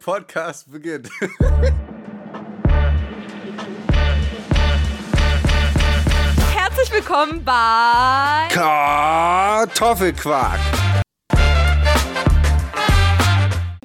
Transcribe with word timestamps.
Podcast 0.00 0.70
beginnt. 0.70 1.08
Herzlich 6.54 6.92
willkommen 6.92 7.42
bei 7.44 8.46
Kartoffelquark. 8.50 10.58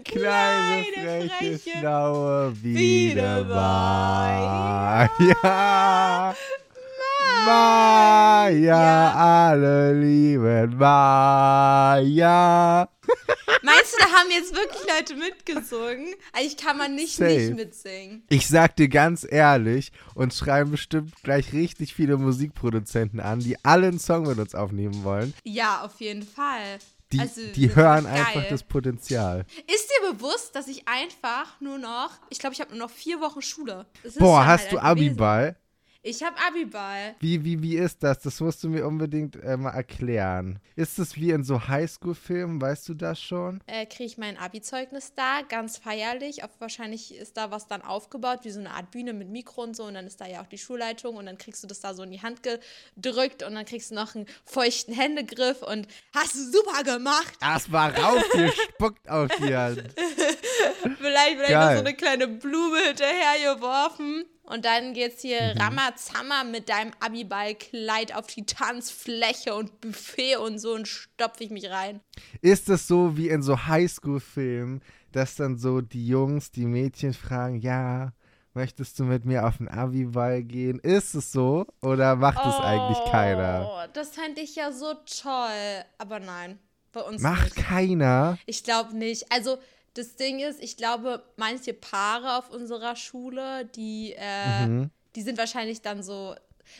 Kleine, 0.04 0.84
Kleine, 0.94 1.30
freche, 1.30 1.60
freche 1.60 1.80
schlaue 1.80 2.52
Biedermeier. 2.52 5.10
Biedermeier. 5.18 6.36
Maya, 7.46 9.14
alle 9.16 9.94
lieben 9.94 10.78
Maya. 10.78 12.88
Meinst 13.62 13.94
du, 13.94 13.98
da 14.00 14.12
haben 14.12 14.30
jetzt 14.32 14.54
wirklich 14.54 14.82
Leute 14.88 15.16
mitgesungen? 15.16 16.14
Eigentlich 16.34 16.58
kann 16.58 16.78
man 16.78 16.96
nicht 16.96 17.16
Safe. 17.16 17.32
nicht 17.34 17.56
mitsingen. 17.56 18.24
Ich 18.30 18.48
sag 18.48 18.76
dir 18.76 18.90
ganz 18.90 19.26
ehrlich, 19.30 19.92
uns 20.16 20.38
schreiben 20.38 20.72
bestimmt 20.72 21.14
gleich 21.24 21.54
richtig 21.54 21.94
viele 21.94 22.18
Musikproduzenten 22.18 23.20
an, 23.20 23.40
die 23.40 23.64
alle 23.64 23.88
einen 23.88 24.00
Song 24.00 24.24
mit 24.24 24.38
uns 24.38 24.54
aufnehmen 24.54 25.04
wollen. 25.04 25.34
Ja, 25.44 25.84
auf 25.84 26.02
jeden 26.02 26.24
Fall. 26.24 26.80
Die, 27.14 27.20
Also, 27.20 27.42
die 27.56 27.74
hören 27.76 28.06
einfach 28.08 28.48
das 28.50 28.64
Potenzial. 28.64 29.46
Ist 29.74 29.90
dir 29.90 30.12
bewusst, 30.14 30.56
dass 30.56 30.68
ich 30.68 30.88
einfach 30.88 31.62
nur 31.62 31.78
noch, 31.78 32.10
ich 32.30 32.40
glaube, 32.40 32.54
ich 32.54 32.60
habe 32.60 32.72
nur 32.76 32.88
noch 32.88 32.94
vier 32.94 33.22
Wochen 33.22 33.42
Schule. 33.42 33.86
Boah, 34.18 34.46
hast 34.46 34.64
halt 34.64 34.74
du. 34.74 34.80
Abiball? 34.80 35.56
Ich 36.06 36.22
habe 36.22 36.36
Abiball. 36.46 37.16
Wie, 37.22 37.46
wie, 37.46 37.62
wie 37.62 37.78
ist 37.78 38.04
das? 38.04 38.20
Das 38.20 38.42
musst 38.42 38.62
du 38.62 38.68
mir 38.68 38.86
unbedingt 38.86 39.42
äh, 39.42 39.56
mal 39.56 39.70
erklären. 39.70 40.60
Ist 40.76 41.00
es 41.00 41.16
wie 41.16 41.32
in 41.32 41.46
so 41.46 41.70
Highschool-Filmen? 41.70 42.62
Weißt 42.62 42.90
du 42.90 42.94
das 42.94 43.22
schon? 43.22 43.62
Äh, 43.68 43.86
Kriege 43.86 44.04
ich 44.04 44.18
mein 44.18 44.38
Abi-Zeugnis 44.38 45.14
da, 45.16 45.44
ganz 45.48 45.78
feierlich. 45.78 46.44
Auf, 46.44 46.50
wahrscheinlich 46.60 47.16
ist 47.16 47.38
da 47.38 47.52
was 47.52 47.68
dann 47.68 47.82
aufgebaut, 47.82 48.40
wie 48.44 48.50
so 48.50 48.60
eine 48.60 48.72
Art 48.72 48.92
Bühne 48.92 49.14
mit 49.14 49.30
Mikro 49.30 49.64
und 49.64 49.78
so. 49.78 49.86
Und 49.86 49.94
dann 49.94 50.06
ist 50.06 50.20
da 50.20 50.28
ja 50.28 50.42
auch 50.42 50.48
die 50.48 50.58
Schulleitung. 50.58 51.16
Und 51.16 51.26
dann 51.26 51.38
kriegst 51.38 51.64
du 51.64 51.68
das 51.68 51.80
da 51.80 51.94
so 51.94 52.04
in 52.04 52.12
die 52.12 52.22
Hand 52.22 52.42
gedrückt. 52.44 53.42
Und 53.42 53.56
dann 53.56 53.64
kriegst 53.64 53.92
du 53.92 53.96
noch 53.96 54.14
einen 54.14 54.26
feuchten 54.44 54.94
Händegriff. 54.94 55.62
Und 55.62 55.88
hast 56.14 56.36
du 56.36 56.52
super 56.52 56.84
gemacht. 56.84 57.34
Das 57.40 57.72
war 57.72 57.98
raufgespuckt 57.98 59.10
auf 59.10 59.30
die 59.38 59.56
Hand. 59.56 59.82
Vielleicht, 60.98 61.38
vielleicht 61.38 61.54
noch 61.54 61.72
so 61.72 61.80
eine 61.80 61.94
kleine 61.94 62.28
Blume 62.28 62.80
hinterhergeworfen. 62.88 64.26
Und 64.46 64.66
dann 64.66 64.94
geht's 64.94 65.22
hier 65.22 65.54
Mhm. 65.56 65.62
Ramazammer 65.62 66.44
mit 66.44 66.68
deinem 66.70 66.92
Abiball-Kleid 67.00 68.14
auf 68.16 68.28
die 68.28 68.46
Tanzfläche 68.46 69.56
und 69.56 69.80
Buffet 69.82 70.36
und 70.38 70.60
so 70.60 70.74
und 70.74 70.88
stopfe 70.88 71.46
ich 71.46 71.50
mich 71.50 71.70
rein. 71.70 72.02
Ist 72.42 72.70
es 72.70 72.88
so 72.88 73.16
wie 73.18 73.30
in 73.30 73.42
so 73.42 73.66
Highschool-Filmen, 73.68 74.82
dass 75.12 75.36
dann 75.36 75.58
so 75.58 75.82
die 75.82 76.06
Jungs, 76.08 76.52
die 76.52 76.66
Mädchen 76.66 77.14
fragen, 77.14 77.56
ja, 77.62 78.12
möchtest 78.54 79.00
du 79.00 79.06
mit 79.06 79.26
mir 79.26 79.48
auf 79.48 79.58
den 79.58 79.68
Abiball 79.70 80.44
gehen? 80.44 80.80
Ist 80.80 81.16
es 81.16 81.32
so 81.32 81.66
oder 81.82 82.16
macht 82.16 82.46
es 82.46 82.56
eigentlich 82.60 83.00
keiner? 83.12 83.66
Oh, 83.68 83.90
das 83.94 84.10
fände 84.10 84.42
ich 84.42 84.56
ja 84.56 84.72
so 84.72 84.94
toll. 85.22 85.84
Aber 85.98 86.20
nein, 86.20 86.60
bei 86.92 87.02
uns 87.02 87.22
Macht 87.22 87.44
nicht. 87.44 87.56
keiner? 87.56 88.38
Ich 88.46 88.64
glaube 88.64 88.96
nicht. 88.96 89.32
Also 89.32 89.58
das 89.96 90.16
Ding 90.16 90.40
ist, 90.40 90.62
ich 90.62 90.78
glaube, 90.78 91.24
manche 91.38 91.74
Paare 91.74 92.38
auf 92.38 92.50
unserer 92.50 92.96
Schule, 92.96 93.66
die, 93.66 94.14
äh, 94.18 94.68
Mhm. 94.68 94.90
die 95.16 95.22
sind 95.22 95.38
wahrscheinlich 95.38 95.82
dann 95.82 96.02
so. 96.04 96.36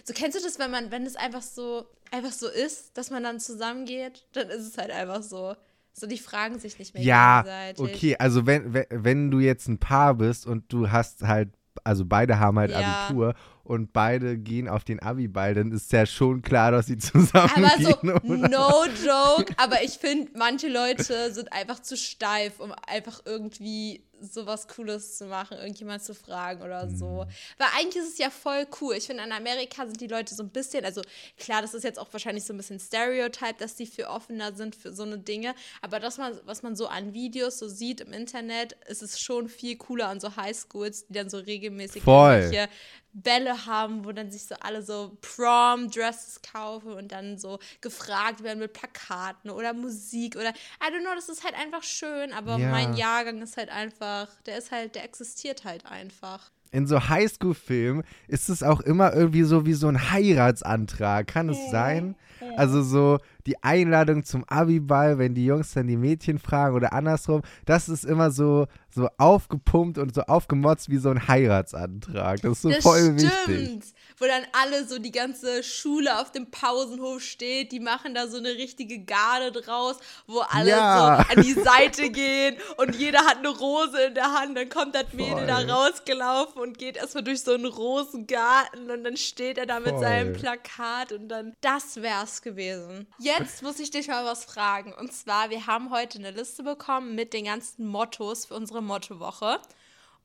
So 0.06 0.14
kennst 0.14 0.38
du 0.40 0.44
das, 0.44 0.60
wenn 0.60 0.72
man, 0.72 0.92
wenn 0.92 1.06
es 1.06 1.16
einfach 1.16 1.42
so, 1.42 1.86
einfach 2.12 2.32
so 2.32 2.48
ist, 2.48 2.98
dass 2.98 3.12
man 3.12 3.24
dann 3.24 3.40
zusammengeht, 3.40 4.26
dann 4.34 4.50
ist 4.50 4.66
es 4.68 4.78
halt 4.78 4.92
einfach 4.92 5.22
so. 5.24 5.56
So, 5.96 6.08
die 6.08 6.18
fragen 6.18 6.58
sich 6.58 6.80
nicht 6.80 6.96
mehr 6.96 7.04
Ja, 7.04 7.42
gegenseitig. 7.44 7.96
okay, 7.96 8.16
also 8.18 8.48
wenn, 8.48 8.74
wenn, 8.74 8.86
wenn 8.90 9.30
du 9.32 9.40
jetzt 9.40 9.68
ein 9.68 9.78
Paar 9.78 10.16
bist 10.16 10.48
und 10.48 10.72
du 10.74 10.90
hast 10.90 11.22
halt, 11.22 11.50
also 11.84 12.06
beide 12.06 12.40
haben 12.40 12.58
halt 12.58 12.72
Ja. 12.72 12.80
Abitur 12.80 13.36
und 13.64 13.94
beide 13.94 14.38
gehen 14.38 14.68
auf 14.68 14.84
den 14.84 15.00
Abiball, 15.00 15.54
dann 15.54 15.72
ist 15.72 15.92
ja 15.92 16.06
schon 16.06 16.42
klar, 16.42 16.72
dass 16.72 16.88
sie 16.88 16.98
zusammen 16.98 17.52
Aber 17.56 17.72
so, 17.82 17.98
oder? 18.02 18.50
no 18.50 18.86
joke, 19.04 19.54
aber 19.58 19.82
ich 19.84 19.98
finde, 19.98 20.32
manche 20.36 20.68
Leute 20.68 21.34
sind 21.34 21.52
einfach 21.54 21.80
zu 21.80 21.96
steif, 21.96 22.60
um 22.60 22.74
einfach 22.88 23.22
irgendwie 23.26 24.04
sowas 24.24 24.68
Cooles 24.68 25.18
zu 25.18 25.26
machen, 25.26 25.58
irgendjemand 25.58 26.04
zu 26.04 26.14
fragen 26.16 26.62
oder 26.62 26.86
Mhm. 26.86 26.98
so. 26.98 27.26
Weil 27.58 27.68
eigentlich 27.78 28.04
ist 28.04 28.14
es 28.14 28.18
ja 28.18 28.30
voll 28.30 28.66
cool. 28.82 28.96
Ich 28.96 29.06
finde, 29.08 29.24
in 29.24 29.32
Amerika 29.32 29.86
sind 29.86 30.00
die 30.02 30.08
Leute 30.08 30.34
so 30.36 30.44
ein 30.44 30.50
bisschen, 30.50 30.86
also 30.86 31.02
klar, 31.38 31.62
das 31.62 31.74
ist 31.74 31.84
jetzt 31.84 32.00
auch 32.00 32.08
wahrscheinlich 32.12 32.44
so 32.46 32.54
ein 32.54 32.58
bisschen 32.58 32.80
Stereotype, 32.80 33.56
dass 33.60 33.76
die 33.76 33.86
viel 33.86 34.06
offener 34.06 34.54
sind 34.56 34.76
für 34.76 34.94
so 34.94 35.04
eine 35.04 35.18
Dinge, 35.18 35.56
aber 35.82 36.00
das, 36.00 36.18
was 36.46 36.64
man 36.64 36.76
so 36.76 36.88
an 36.88 37.14
Videos 37.14 37.60
so 37.60 37.68
sieht 37.68 38.02
im 38.02 38.14
Internet, 38.14 38.74
ist 38.88 39.02
es 39.02 39.20
schon 39.20 39.50
viel 39.50 39.76
cooler 39.78 40.08
an 40.08 40.20
so 40.20 40.36
Highschools, 40.36 41.08
die 41.08 41.14
dann 41.14 41.30
so 41.30 41.38
regelmäßig 41.38 42.04
irgendwelche 42.42 42.70
Bälle 43.16 43.68
haben, 43.68 44.06
wo 44.06 44.12
dann 44.12 44.32
sich 44.32 44.46
so 44.48 44.56
alle 44.60 44.82
so 44.82 45.16
Prom-Dresses 45.22 46.42
kaufen 46.42 46.94
und 46.94 47.12
dann 47.12 47.38
so 47.38 47.60
gefragt 47.82 48.42
werden 48.44 48.60
mit 48.60 48.74
Plakaten 48.74 49.52
oder 49.52 49.74
Musik 49.74 50.36
oder 50.36 50.50
I 50.50 50.88
don't 50.92 51.02
know, 51.02 51.14
das 51.16 51.30
ist 51.30 51.44
halt 51.44 51.56
einfach 51.56 51.84
schön, 51.84 52.34
aber 52.34 52.58
Ja. 52.58 52.70
mein 52.72 52.94
Jahrgang 52.96 53.42
ist 53.42 53.58
halt 53.58 53.70
einfach, 53.70 54.13
der 54.46 54.58
ist 54.58 54.72
halt, 54.72 54.96
der 54.96 55.04
existiert 55.04 55.64
halt 55.64 55.86
einfach. 55.86 56.52
In 56.72 56.88
so 56.88 57.08
Highschool-Filmen 57.08 58.04
ist 58.28 58.50
es 58.50 58.64
auch 58.64 58.82
immer 58.82 59.14
irgendwie 59.14 59.44
so 59.44 59.66
wie 59.66 59.74
so 59.74 59.88
ein 59.88 60.12
Heiratsantrag. 60.12 61.28
Kann 61.28 61.50
es 61.50 61.70
sein? 61.70 62.16
Also 62.58 62.82
so 62.82 63.20
die 63.46 63.62
Einladung 63.64 64.24
zum 64.24 64.44
Abiball, 64.46 65.18
wenn 65.18 65.34
die 65.36 65.46
Jungs 65.46 65.74
dann 65.74 65.88
die 65.88 65.98
Mädchen 65.98 66.40
fragen 66.40 66.76
oder 66.76 66.94
andersrum, 66.94 67.42
das 67.66 67.90
ist 67.90 68.06
immer 68.06 68.32
so, 68.32 68.68
so 68.90 69.10
aufgepumpt 69.18 69.98
und 69.98 70.14
so 70.16 70.22
aufgemotzt 70.22 70.90
wie 70.90 70.98
so 70.98 71.10
ein 71.10 71.28
Heiratsantrag. 71.28 72.42
Das 72.42 72.52
ist 72.54 72.62
so 72.62 72.70
das 72.70 72.84
voll 72.84 73.00
stimmt. 73.20 73.22
wichtig. 73.48 73.94
Wo 74.20 74.26
dann 74.26 74.44
alle 74.62 74.86
so 74.88 75.00
die 75.00 75.12
ganze 75.12 75.64
Schule 75.64 76.20
auf 76.22 76.32
dem 76.32 76.50
Pausenhof 76.52 77.22
steht, 77.22 77.72
die 77.72 77.80
machen 77.80 78.14
da 78.14 78.28
so 78.28 78.38
eine 78.38 78.50
richtige 78.50 79.00
Garde 79.04 79.52
draus, 79.52 79.98
wo 80.28 80.40
alle 80.40 80.70
Ja. 80.70 81.26
so 81.28 81.34
an 81.36 81.44
die 81.44 81.54
Seite 81.54 82.10
gehen 82.12 82.56
und 82.78 82.96
jeder 82.96 83.20
hat 83.26 83.38
eine 83.40 83.50
Rose 83.50 84.00
in 84.08 84.14
der 84.14 84.32
Hand. 84.34 84.56
Dann 84.58 84.70
kommt 84.70 84.96
das 84.96 85.12
Mädel 85.14 85.48
da 85.48 85.58
Voll. 85.62 85.72
rausgelaufen 85.72 86.62
und 86.62 86.78
geht 86.78 86.96
erstmal 86.98 87.24
durch 87.24 87.42
so 87.42 87.54
einen 87.54 87.66
Rosengarten 87.66 88.90
und 88.92 89.04
dann 89.04 89.18
steht 89.18 89.58
er 89.58 89.66
da 89.66 89.80
mit 89.80 89.90
Voll. 89.90 90.00
seinem 90.02 90.34
Plakat 90.34 91.12
und 91.12 91.28
dann, 91.30 91.54
das 91.62 92.02
wär's 92.02 92.42
gewesen. 92.42 93.08
Jetzt 93.20 93.33
muss 93.62 93.80
ich 93.80 93.92
dich 93.92 94.08
mal 94.08 94.26
was 94.26 94.46
fragen. 94.46 94.94
Und 94.94 95.14
zwar, 95.14 95.50
wir 95.50 95.68
haben 95.68 95.90
heute 95.90 96.20
eine 96.20 96.32
Liste 96.32 96.64
bekommen 96.64 97.16
mit 97.16 97.34
den 97.34 97.46
ganzen 97.46 97.88
Mottos 97.88 98.46
für 98.46 98.56
unsere 98.56 98.82
Mottowoche. 98.82 99.60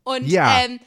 Und 0.04 0.26
Ja. 0.26 0.60
ähm, 0.60 0.80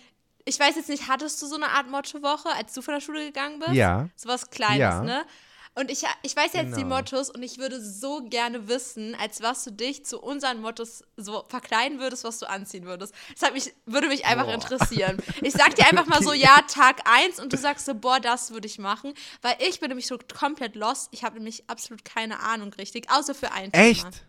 ich 0.46 0.60
weiß 0.60 0.76
jetzt 0.76 0.90
nicht, 0.90 1.08
hattest 1.08 1.42
du 1.42 1.46
so 1.46 1.56
eine 1.56 1.70
Art 1.70 1.90
Mottowoche, 1.90 2.50
als 2.50 2.74
du 2.74 2.82
von 2.82 2.96
der 2.96 3.02
Schule 3.02 3.26
gegangen 3.26 3.60
bist? 3.60 3.74
Ja. 3.74 4.10
So 4.16 4.30
was 4.30 4.50
Kleines, 4.50 4.80
Ja. 4.80 5.02
ne? 5.04 5.26
Und 5.74 5.90
ich, 5.90 6.04
ich 6.22 6.36
weiß 6.36 6.52
jetzt 6.54 6.76
die 6.76 6.82
Genau. 6.82 6.98
Mottos 6.98 7.30
und 7.30 7.42
ich 7.44 7.58
würde 7.58 7.82
so 7.82 8.24
gerne 8.26 8.68
wissen, 8.68 9.16
als 9.16 9.42
was 9.42 9.64
du 9.64 9.72
dich 9.72 10.06
zu 10.06 10.20
unseren 10.20 10.60
Mottos 10.62 11.04
so 11.16 11.46
verkleiden 11.48 12.00
würdest, 12.00 12.26
was 12.26 12.40
du 12.40 12.50
anziehen 12.50 12.86
würdest. 12.86 13.14
Das 13.34 13.48
hat 13.48 13.54
mich, 13.54 13.74
würde 13.86 14.10
mich 14.10 14.26
einfach 14.26 14.46
Boah. 14.46 14.54
interessieren. 14.54 15.18
Ich 15.42 15.54
sag 15.54 15.74
dir 15.76 15.86
einfach 15.86 16.08
mal 16.08 16.22
so, 16.22 16.34
ja, 16.34 16.62
Tag 16.68 17.02
1 17.10 17.40
und 17.40 17.54
du 17.54 17.58
sagst 17.58 17.86
so, 17.86 17.96
boah, 17.96 18.20
das 18.20 18.52
würde 18.52 18.68
ich 18.68 18.80
machen. 18.80 19.14
Weil 19.42 19.56
ich 19.60 19.80
bin 19.80 19.88
nämlich 19.90 20.08
so 20.08 20.18
komplett 20.38 20.76
lost. 20.76 21.08
Ich 21.12 21.24
habe 21.24 21.36
nämlich 21.36 21.70
absolut 21.70 22.04
keine 22.04 22.42
Ahnung 22.42 22.74
richtig, 22.74 23.10
außer 23.10 23.34
für 23.34 23.54
ein 23.54 23.72
Thema. 23.72 23.86
Echt? 23.86 24.24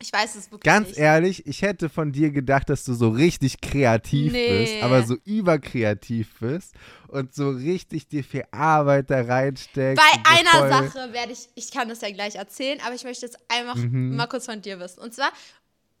Ich 0.00 0.12
weiß 0.12 0.34
es 0.34 0.50
wirklich 0.50 0.64
Ganz 0.64 0.88
nicht. 0.88 0.98
ehrlich, 0.98 1.46
ich 1.46 1.62
hätte 1.62 1.88
von 1.88 2.12
dir 2.12 2.30
gedacht, 2.30 2.68
dass 2.68 2.84
du 2.84 2.94
so 2.94 3.08
richtig 3.10 3.60
kreativ 3.60 4.32
Nee. 4.32 4.48
bist, 4.48 4.82
aber 4.82 5.02
so 5.04 5.16
überkreativ 5.24 6.28
bist 6.40 6.74
und 7.08 7.34
so 7.34 7.50
richtig 7.50 8.08
dir 8.08 8.24
viel 8.24 8.44
Arbeit 8.50 9.10
da 9.10 9.22
reinsteckst. 9.22 10.04
Bei 10.04 10.30
einer 10.30 10.68
Sache 10.68 11.12
werde 11.12 11.32
ich, 11.32 11.48
ich 11.54 11.70
kann 11.70 11.88
das 11.88 12.00
ja 12.00 12.10
gleich 12.10 12.34
erzählen, 12.34 12.80
aber 12.84 12.94
ich 12.94 13.04
möchte 13.04 13.24
jetzt 13.24 13.38
einfach 13.48 13.76
Mhm. 13.76 14.16
mal 14.16 14.26
kurz 14.26 14.46
von 14.46 14.60
dir 14.60 14.78
wissen. 14.80 15.00
Und 15.00 15.14
zwar, 15.14 15.32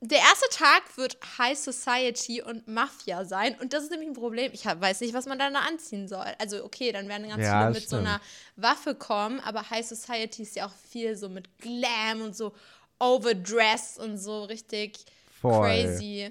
der 0.00 0.18
erste 0.18 0.48
Tag 0.50 0.82
wird 0.98 1.16
High 1.38 1.56
Society 1.56 2.42
und 2.42 2.68
Mafia 2.68 3.24
sein. 3.24 3.56
Und 3.60 3.72
das 3.72 3.84
ist 3.84 3.90
nämlich 3.90 4.08
ein 4.10 4.14
Problem. 4.14 4.50
Ich 4.52 4.66
weiß 4.66 5.00
nicht, 5.00 5.14
was 5.14 5.24
man 5.26 5.38
da 5.38 5.46
anziehen 5.46 6.08
soll. 6.08 6.26
Also, 6.38 6.62
okay, 6.64 6.92
dann 6.92 7.08
werden 7.08 7.28
ganz 7.28 7.42
Ja, 7.42 7.60
viele 7.60 7.72
mit 7.80 7.88
so 7.88 7.96
einer 7.96 8.20
Waffe 8.56 8.94
kommen, 8.94 9.40
aber 9.40 9.70
High 9.70 9.86
Society 9.86 10.42
ist 10.42 10.56
ja 10.56 10.66
auch 10.66 10.74
viel 10.90 11.16
so 11.16 11.28
mit 11.30 11.56
Glam 11.58 12.20
und 12.20 12.36
so 12.36 12.52
overdressed 12.98 13.98
und 13.98 14.18
so 14.18 14.44
richtig 14.44 15.04
Voll. 15.40 15.60
crazy. 15.60 16.30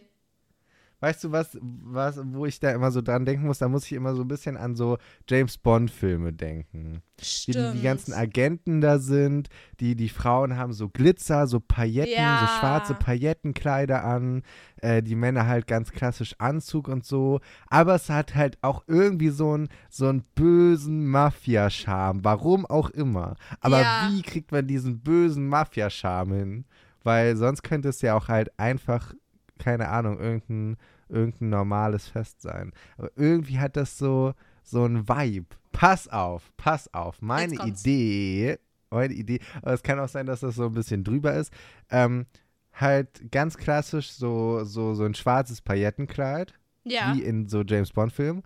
Weißt 1.04 1.22
du 1.26 1.34
was, 1.34 1.58
was, 1.62 2.18
wo 2.24 2.46
ich 2.46 2.62
da 2.62 2.72
immer 2.72 2.90
so 2.90 3.02
dran 3.02 3.26
denken 3.26 3.46
muss? 3.46 3.58
Da 3.58 3.68
muss 3.68 3.84
ich 3.84 3.92
immer 3.92 4.16
so 4.16 4.22
ein 4.22 4.28
bisschen 4.30 4.56
an 4.56 4.74
so 4.78 4.98
James 5.28 5.58
Bond-Filme 5.58 6.32
denken. 6.32 7.02
Stimmt. 7.22 7.74
die, 7.74 7.78
die 7.80 7.84
ganzen 7.84 8.14
Agenten 8.14 8.80
da 8.80 9.00
sind, 9.00 9.50
die, 9.82 9.98
die 9.98 10.08
Frauen 10.08 10.56
haben 10.56 10.72
so 10.72 10.88
Glitzer, 10.88 11.46
so 11.48 11.60
Pailletten, 11.60 12.14
Ja. 12.14 12.38
so 12.40 12.48
schwarze 12.48 12.96
Paillettenkleider 12.96 14.02
an, 14.02 14.44
äh, 14.78 15.04
die 15.04 15.16
Männer 15.16 15.46
halt 15.46 15.68
ganz 15.68 15.92
klassisch 15.92 16.36
Anzug 16.38 16.88
und 16.88 17.04
so. 17.06 17.42
Aber 17.68 17.96
es 17.96 18.10
hat 18.10 18.36
halt 18.36 18.58
auch 18.62 18.86
irgendwie 18.88 19.28
so 19.30 19.52
einen 19.52 19.68
so 19.90 20.08
einen 20.08 20.24
bösen 20.36 21.06
Mafia-Charme, 21.08 22.24
warum 22.24 22.66
auch 22.66 22.90
immer. 22.92 23.36
Aber 23.60 23.82
Ja. 23.82 24.08
wie 24.10 24.22
kriegt 24.22 24.54
man 24.54 24.68
diesen 24.68 25.02
bösen 25.02 25.50
Mafia-Charme 25.50 26.34
hin? 26.34 26.66
Weil 27.04 27.36
sonst 27.36 27.62
könnte 27.62 27.90
es 27.90 28.02
ja 28.02 28.16
auch 28.16 28.30
halt 28.30 28.58
einfach 28.58 29.14
keine 29.60 29.90
Ahnung, 29.90 30.20
irgendein, 30.20 30.78
irgendein 31.14 31.50
normales 31.50 32.08
Fest 32.08 32.42
sein. 32.42 32.74
Aber 32.98 33.12
irgendwie 33.16 33.60
hat 33.60 33.78
das 33.78 33.98
so, 33.98 34.34
so 34.64 34.86
ein 34.86 35.08
Vibe. 35.08 35.56
Pass 35.72 36.08
auf, 36.08 36.52
pass 36.58 36.94
auf. 36.94 37.22
Meine 37.22 37.56
Idee, 37.66 38.60
meine 38.90 39.14
Idee, 39.14 39.40
aber 39.62 39.74
es 39.74 39.84
kann 39.84 40.00
auch 40.00 40.10
sein, 40.10 40.26
dass 40.26 40.42
das 40.42 40.56
so 40.56 40.66
ein 40.66 40.74
bisschen 40.74 41.04
drüber 41.04 41.34
ist. 41.34 41.54
Ähm, 41.90 42.26
halt 42.74 43.32
ganz 43.32 43.58
klassisch 43.58 44.12
so, 44.12 44.64
so, 44.64 44.94
so 44.94 45.04
ein 45.04 45.14
schwarzes 45.16 45.62
Paillettenkleid. 45.62 46.54
Ja. 46.84 47.14
Wie 47.14 47.24
in 47.24 47.48
so 47.48 47.62
James 47.62 47.92
Bond-Filmen. 47.92 48.44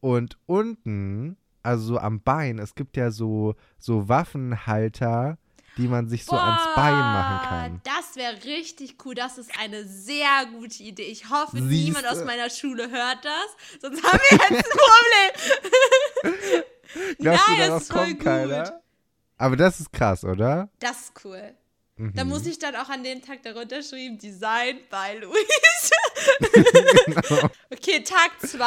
Und 0.00 0.38
unten, 0.46 1.36
also 1.62 1.94
so 1.94 1.98
am 1.98 2.20
Bein, 2.20 2.58
es 2.58 2.74
gibt 2.74 2.96
ja 2.96 3.10
so, 3.10 3.54
so 3.78 4.08
Waffenhalter, 4.08 5.38
die 5.76 5.88
man 5.88 6.08
sich 6.08 6.24
so 6.24 6.32
Boah, 6.32 6.42
ans 6.42 6.74
Bein 6.74 6.94
machen 6.94 7.48
kann. 7.48 7.80
Das 8.08 8.16
wäre 8.16 8.42
richtig 8.44 8.96
cool. 9.04 9.14
Das 9.14 9.36
ist 9.36 9.50
eine 9.58 9.84
sehr 9.84 10.46
gute 10.52 10.82
Idee. 10.82 11.02
Ich 11.02 11.28
hoffe, 11.28 11.58
Siehste? 11.58 11.68
niemand 11.68 12.06
aus 12.06 12.24
meiner 12.24 12.48
Schule 12.48 12.90
hört 12.90 13.18
das. 13.22 13.80
Sonst 13.82 14.02
haben 14.02 14.18
wir 14.30 14.38
jetzt 14.38 14.50
ein 14.50 14.78
Problem. 16.22 16.64
Glaubst 17.18 17.48
Nein, 17.48 17.56
du, 17.56 17.58
das 17.58 17.66
darauf 17.68 17.82
ist 17.82 17.92
voll 17.92 18.04
kommt 18.06 18.16
gut. 18.18 18.24
keiner? 18.24 18.82
Aber 19.36 19.56
das 19.56 19.80
ist 19.80 19.92
krass, 19.92 20.24
oder? 20.24 20.70
Das 20.80 21.02
ist 21.02 21.12
cool. 21.24 21.54
Mhm. 21.96 22.14
Da 22.14 22.24
muss 22.24 22.46
ich 22.46 22.58
dann 22.58 22.76
auch 22.76 22.88
an 22.88 23.04
dem 23.04 23.20
Tag 23.20 23.42
darunter 23.42 23.82
schreiben, 23.82 24.18
Design 24.18 24.78
by 24.88 25.18
Louise. 25.20 25.90
genau. 27.06 27.50
Okay, 27.70 28.02
Tag 28.02 28.30
2, 28.40 28.58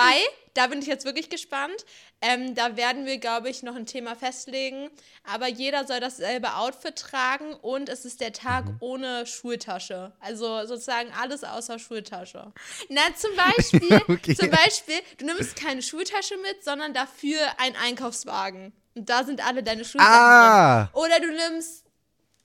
da 0.54 0.68
bin 0.68 0.80
ich 0.80 0.88
jetzt 0.88 1.06
wirklich 1.06 1.30
gespannt. 1.30 1.86
Ähm, 2.22 2.56
da 2.56 2.76
werden 2.78 3.06
wir, 3.06 3.18
glaube 3.18 3.50
ich, 3.50 3.64
noch 3.64 3.76
ein 3.76 3.86
Thema 3.86 4.16
festlegen. 4.16 4.90
Aber 5.24 5.48
jeder 5.48 5.86
soll 5.88 6.00
dasselbe 6.00 6.56
Outfit 6.56 6.96
tragen 6.96 7.54
und 7.54 7.90
es 7.90 8.06
ist 8.06 8.22
der 8.22 8.34
Tag 8.34 8.66
Mhm. 8.68 8.76
ohne 8.80 9.26
Schultasche. 9.26 10.14
Also 10.20 10.66
sozusagen 10.66 11.10
alles 11.20 11.44
außer 11.44 11.80
Schultasche. 11.80 12.52
Na, 12.90 13.02
zum 13.16 13.32
Beispiel, 13.36 14.02
Okay. 14.08 14.36
zum 14.36 14.50
Beispiel, 14.50 14.96
du 15.18 15.26
nimmst 15.26 15.56
keine 15.56 15.82
Schultasche 15.82 16.36
mit, 16.38 16.64
sondern 16.64 16.94
dafür 16.94 17.40
einen 17.58 17.76
Einkaufswagen. 17.76 18.74
Und 18.96 19.10
da 19.10 19.24
sind 19.24 19.46
alle 19.46 19.64
deine 19.64 19.86
Schulsachen 19.86 20.12
Ah! 20.12 20.90
drin. 20.94 21.04
Oder 21.04 21.20
du 21.20 21.28
nimmst 21.32 21.86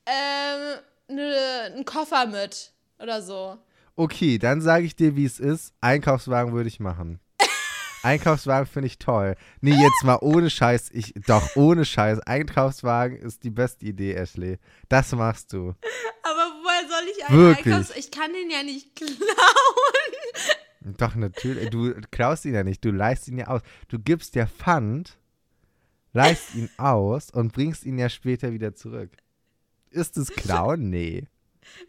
ähm, 0.07 0.79
ne, 1.09 1.63
einen 1.75 1.85
Koffer 1.85 2.27
mit 2.27 2.73
oder 2.99 3.21
so. 3.23 3.59
Okay, 3.97 4.39
dann 4.39 4.61
sage 4.61 4.85
ich 4.85 4.95
dir, 4.95 5.17
wie 5.17 5.25
es 5.25 5.41
ist. 5.41 5.73
Einkaufswagen 5.81 6.53
würde 6.53 6.69
ich 6.69 6.81
machen. 6.81 7.19
Einkaufswagen 8.07 8.67
finde 8.67 8.87
ich 8.87 8.99
toll. 8.99 9.35
Nee, 9.61 9.75
jetzt 9.75 10.05
mal 10.05 10.19
ohne 10.21 10.49
Scheiß. 10.49 10.91
Ich, 10.93 11.15
doch, 11.27 11.57
ohne 11.57 11.85
Scheiß. 11.85 12.21
Einkaufswagen 12.21 13.17
ist 13.19 13.45
die 13.45 13.51
beste 13.51 13.87
Idee, 13.87 14.15
Ashley. 14.15 14.59
Das 14.89 15.13
machst 15.13 15.53
du. 15.53 15.75
Aber 16.23 16.47
woher 16.63 16.89
soll 16.89 17.09
ich 17.17 17.25
einen 17.27 17.39
Wirklich? 17.39 17.75
Einkaufs... 17.75 17.97
Ich 17.97 18.11
kann 18.11 18.33
den 18.33 18.51
ja 18.51 18.63
nicht 18.63 18.95
klauen. 18.95 19.17
Doch, 20.99 21.17
natürlich. 21.17 21.71
Du 21.71 21.95
klaust 22.11 22.45
ihn 22.45 22.55
ja 22.55 22.63
nicht. 22.63 22.85
Du 22.85 22.93
leihst 22.93 23.27
ihn 23.29 23.39
ja 23.39 23.49
aus. 23.49 23.61
Du 23.89 23.99
gibst 23.99 24.35
dir 24.37 24.47
Pfand, 24.47 25.19
leihst 26.13 26.55
ihn 26.55 26.71
aus 26.79 27.31
und 27.31 27.53
bringst 27.53 27.85
ihn 27.85 27.99
ja 27.99 28.09
später 28.09 28.53
wieder 28.53 28.75
zurück. 28.75 29.11
Ist 29.91 30.17
es 30.17 30.29
Klauen? 30.29 30.91
Nee. 30.91 31.27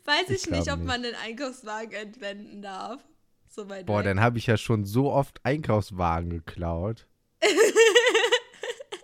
Weiß 0.06 0.30
Ich 0.30 0.46
ich, 0.46 0.50
nicht, 0.50 0.72
ob 0.72 0.80
nicht. 0.80 0.88
man 0.88 1.04
den 1.04 1.14
Einkaufswagen 1.14 1.92
entwenden 1.94 2.62
darf. 2.64 3.04
So 3.50 3.70
weit 3.70 3.86
Boah, 3.86 4.00
weg. 4.00 4.06
dann 4.06 4.22
habe 4.22 4.38
ich 4.38 4.48
ja 4.48 4.58
schon 4.58 4.86
so 4.86 5.12
oft 5.12 5.40
Einkaufswagen 5.44 6.30
geklaut. 6.30 7.08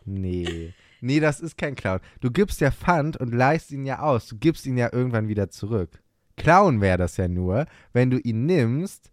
nee. 0.06 0.74
Nee, 1.02 1.20
das 1.20 1.42
ist 1.42 1.58
kein 1.58 1.76
Klauen. 1.76 2.00
Du 2.22 2.32
gibst 2.32 2.62
ja 2.62 2.72
Pfand 2.72 3.18
und 3.18 3.34
leihst 3.34 3.72
ihn 3.72 3.86
ja 3.86 4.00
aus. 4.00 4.28
Du 4.28 4.38
gibst 4.38 4.66
ihn 4.66 4.78
ja 4.78 4.90
irgendwann 4.94 5.28
wieder 5.28 5.50
zurück. 5.50 6.02
Klauen 6.38 6.82
wäre 6.82 6.98
das 6.98 7.18
ja 7.18 7.28
nur, 7.28 7.66
wenn 7.92 8.10
du 8.10 8.20
ihn 8.20 8.46
nimmst, 8.46 9.12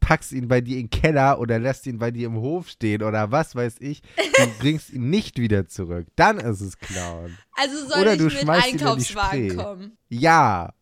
packst 0.00 0.32
ihn 0.32 0.48
bei 0.48 0.60
dir 0.60 0.78
in 0.78 0.88
den 0.88 0.90
Keller 0.90 1.38
oder 1.38 1.58
lässt 1.58 1.86
ihn 1.86 1.98
bei 1.98 2.10
dir 2.10 2.26
im 2.26 2.36
Hof 2.36 2.68
stehen 2.68 3.02
oder 3.02 3.30
was 3.30 3.54
weiß 3.54 3.76
ich. 3.80 4.02
Du 4.16 4.46
bringst 4.58 4.90
ihn 4.90 5.10
nicht 5.10 5.38
wieder 5.38 5.66
zurück. 5.66 6.06
Dann 6.16 6.38
ist 6.38 6.60
es 6.60 6.78
Klauen. 6.78 7.36
Also 7.52 7.86
soll 7.86 8.00
Oder 8.00 8.12
ich 8.14 8.18
du 8.18 8.24
mit 8.24 8.48
Einkaufswagen 8.48 9.56
kommen. 9.56 9.98
Ja. 10.08 10.72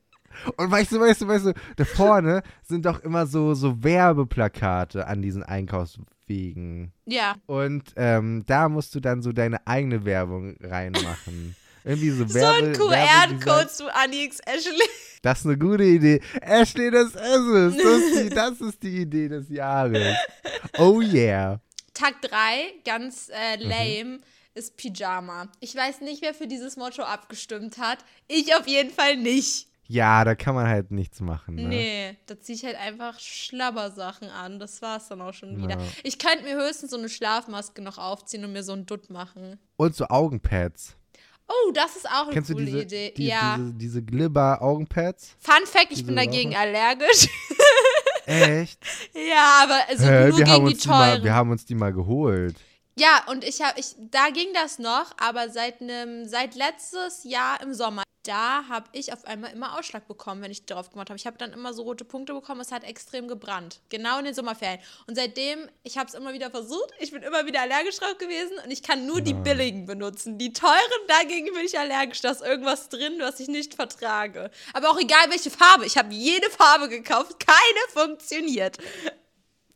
Und 0.57 0.71
weißt 0.71 0.93
du, 0.93 1.01
weißt 1.01 1.23
du, 1.23 1.29
weißt 1.29 1.47
du, 1.47 1.53
da 1.77 1.85
vorne 1.85 2.43
sind 2.63 2.87
doch 2.87 3.01
immer 3.01 3.27
so, 3.27 3.55
so 3.55 3.83
Werbeplakate 3.83 5.07
an 5.07 5.23
diesen 5.23 5.43
Einkaufswegen. 5.43 6.93
Ja. 7.07 7.37
Und 7.47 7.93
ähm, 7.97 8.45
da 8.47 8.69
musst 8.69 8.95
du 8.95 9.01
dann 9.01 9.23
so 9.23 9.33
deine 9.33 9.67
eigene 9.67 10.05
Werbung 10.05 10.57
reinmachen. 10.61 11.57
Irgendwie 11.85 12.11
so 12.11 12.27
So 12.27 12.35
Werbe, 12.35 12.57
ein 12.69 12.79
Werbedesign. 12.79 13.39
QR-Code 13.41 13.69
zu 13.69 13.95
Anix 13.95 14.41
Ashley. 14.45 14.89
Das 15.23 15.41
ist 15.41 15.47
eine 15.47 15.57
gute 15.59 15.85
Idee. 15.85 16.21
Ashley, 16.41 16.91
das 16.91 17.09
ist 17.15 17.17
es. 17.17 17.77
Das 17.77 17.85
ist 18.01 18.21
die, 18.25 18.29
das 18.31 18.61
ist 18.61 18.83
die 18.83 18.97
Idee 19.03 19.29
des 19.29 19.49
Jahres. 19.49 20.17
Oh 20.79 21.01
yeah. 21.01 21.61
Tag 21.95 22.21
3, 22.23 22.75
ganz 22.85 23.29
äh, 23.31 23.57
Mhm. 23.57 23.71
lame, 23.71 24.19
ist 24.55 24.77
Pyjama. 24.77 25.49
Ich 25.61 25.75
weiß 25.77 26.01
nicht, 26.01 26.23
wer 26.23 26.35
für 26.35 26.47
dieses 26.47 26.77
Motto 26.77 27.03
abgestimmt 27.03 27.79
hat. 27.79 27.99
Ich 28.29 28.55
auf 28.55 28.67
jeden 28.67 28.91
Fall 28.91 29.17
nicht. 29.17 29.69
Ja, 29.89 30.25
da 30.25 30.35
kann 30.35 30.55
man 30.55 30.67
halt 30.69 30.91
nichts 30.91 31.21
machen. 31.21 31.55
Ne? 31.57 31.69
Nee, 31.69 32.17
da 32.27 32.39
ziehe 32.41 32.57
ich 32.57 32.65
halt 32.65 32.77
einfach 32.77 33.19
Schlabbersachen 33.19 34.29
an. 34.29 34.59
Das 34.59 34.83
war's 34.83 35.09
dann 35.09 35.21
auch 35.21 35.35
schon 35.35 35.57
wieder. 35.57 35.77
Ja. 35.77 35.87
Ich 36.03 36.19
könnte 36.19 36.45
mir 36.45 36.57
höchstens 36.57 36.91
so 36.91 36.99
eine 36.99 37.09
Schlafmaske 37.09 37.83
noch 37.83 37.99
aufziehen 37.99 38.45
und 38.45 38.53
mir 38.53 38.63
so 38.63 38.73
einen 38.73 38.87
Dutt 38.87 39.11
machen. 39.11 39.59
Und 39.77 39.95
so 39.95 40.07
Augenpads. 40.09 40.97
Oh, 41.49 41.71
das 41.73 41.95
ist 41.97 42.11
auch 42.11 42.25
eine 42.25 42.33
Kennst 42.33 42.51
du 42.51 42.55
coole 42.55 42.67
diese, 42.67 42.79
Idee. 42.81 43.13
die, 43.17 43.27
ja. 43.29 43.57
diese, 43.57 43.75
diese 43.75 44.03
Glibber-Augenpads? 44.03 45.37
Fun 45.39 45.65
Fact, 45.67 45.87
ich 45.91 45.99
diese 45.99 46.05
bin 46.07 46.17
dagegen 46.17 46.51
Raucher? 46.51 46.61
allergisch. 46.63 47.29
Echt? 48.27 48.81
ja, 49.15 49.61
aber 49.63 49.79
also 49.89 50.05
Hä, 50.05 50.29
nur 50.29 50.39
gegen 50.43 50.67
die 50.67 50.75
die 50.75 50.89
mal, 50.89 51.11
teuren. 51.13 51.25
wir 51.25 51.35
haben 51.35 51.51
uns 51.51 51.65
die 51.65 51.77
mal 51.77 51.93
geholt. 51.93 52.57
Ja, 52.99 53.25
und 53.29 53.45
ich 53.45 53.61
habe, 53.61 53.79
ich, 53.79 53.95
da 53.99 54.31
ging 54.31 54.55
das 54.55 54.79
noch, 54.79 55.13
aber 55.19 55.51
seit 55.51 55.83
nem, 55.83 56.25
seit 56.27 56.55
letztes 56.55 57.25
Jahr 57.25 57.61
im 57.61 57.75
Sommer, 57.75 58.03
da 58.23 58.65
habe 58.69 58.87
ich 58.93 59.13
auf 59.13 59.25
einmal 59.27 59.53
immer 59.53 59.79
Ausschlag 59.79 60.09
bekommen, 60.09 60.41
wenn 60.41 60.51
ich 60.51 60.65
drauf 60.65 60.91
gemacht 60.91 61.11
habe. 61.11 61.19
Ich 61.19 61.27
habe 61.27 61.37
dann 61.37 61.53
immer 61.53 61.75
so 61.75 61.83
rote 61.83 62.07
Punkte 62.07 62.33
bekommen, 62.33 62.61
es 62.63 62.73
hat 62.73 62.85
extrem 62.85 63.29
gebrannt. 63.29 63.81
Genau 63.91 64.19
in 64.19 64.25
den 64.25 64.35
Sommerferien. 64.35 64.81
Und 65.07 65.15
seitdem, 65.15 65.69
ich 65.83 65.99
habe 65.99 66.09
es 66.09 66.15
immer 66.15 66.33
wieder 66.33 66.51
versucht, 66.51 66.91
ich 66.99 67.13
bin 67.13 67.23
immer 67.23 67.45
wieder 67.47 67.61
allergisch 67.61 67.97
drauf 67.99 68.17
gewesen 68.17 68.57
und 68.65 68.71
ich 68.71 68.83
kann 68.83 69.07
nur 69.07 69.21
die 69.21 69.33
Ja. 69.33 69.41
billigen 69.41 69.85
benutzen. 69.87 70.39
Die 70.39 70.53
teuren, 70.55 70.75
dagegen 71.07 71.53
bin 71.53 71.67
ich 71.67 71.79
allergisch. 71.79 72.23
Da 72.23 72.31
ist 72.31 72.43
irgendwas 72.43 72.89
drin, 72.89 73.17
was 73.21 73.39
ich 73.41 73.49
nicht 73.49 73.75
vertrage. 73.75 74.51
Aber 74.73 74.91
auch 74.91 74.99
egal 74.99 75.29
welche 75.29 75.51
Farbe. 75.51 75.85
Ich 75.85 75.99
habe 75.99 76.13
jede 76.13 76.49
Farbe 76.51 76.89
gekauft, 76.89 77.39
keine 77.39 78.07
funktioniert. 78.07 78.79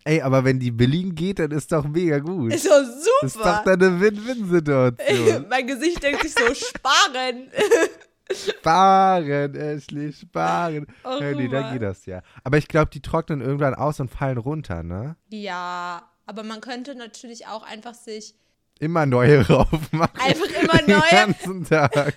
Ey, 0.04 0.22
aber 0.22 0.44
wenn 0.44 0.58
die 0.58 0.70
billigen 0.70 1.14
geht, 1.14 1.38
dann 1.38 1.50
ist 1.50 1.70
doch 1.72 1.86
mega 1.86 2.18
gut. 2.18 2.54
Ist 2.54 2.66
doch 2.66 2.82
super. 2.84 3.18
Das 3.22 3.34
ist 3.34 3.40
doch 3.44 3.64
dann 3.64 3.82
eine 3.82 4.00
Win-Win-Situation. 4.00 5.46
mein 5.50 5.66
Gesicht 5.66 6.02
denkt 6.02 6.22
sich 6.22 6.32
so, 6.34 6.54
sparen. 6.54 7.48
sparen, 8.32 9.54
Ashley, 9.54 10.12
sparen. 10.12 10.86
Oh, 11.04 11.18
ja, 11.20 11.32
nee, 11.32 11.48
dann 11.48 11.72
geht 11.72 11.82
das 11.82 12.06
ja. 12.06 12.22
Aber 12.44 12.58
ich 12.58 12.68
glaube, 12.68 12.90
die 12.90 13.00
trocknen 13.02 13.40
irgendwann 13.40 13.74
aus 13.74 14.00
und 14.00 14.10
fallen 14.10 14.38
runter, 14.38 14.82
ne? 14.82 15.16
Ja, 15.28 16.02
aber 16.26 16.42
man 16.44 16.60
könnte 16.60 16.94
natürlich 16.94 17.46
auch 17.46 17.62
einfach 17.62 17.94
sich. 17.94 18.34
Immer 18.78 19.04
neue 19.04 19.46
raufmachen. 19.48 20.18
Einfach 20.20 20.62
immer 20.62 20.78
Den 20.78 20.96
neue? 20.98 21.10
ganzen 21.10 21.64
Tag. 21.64 22.14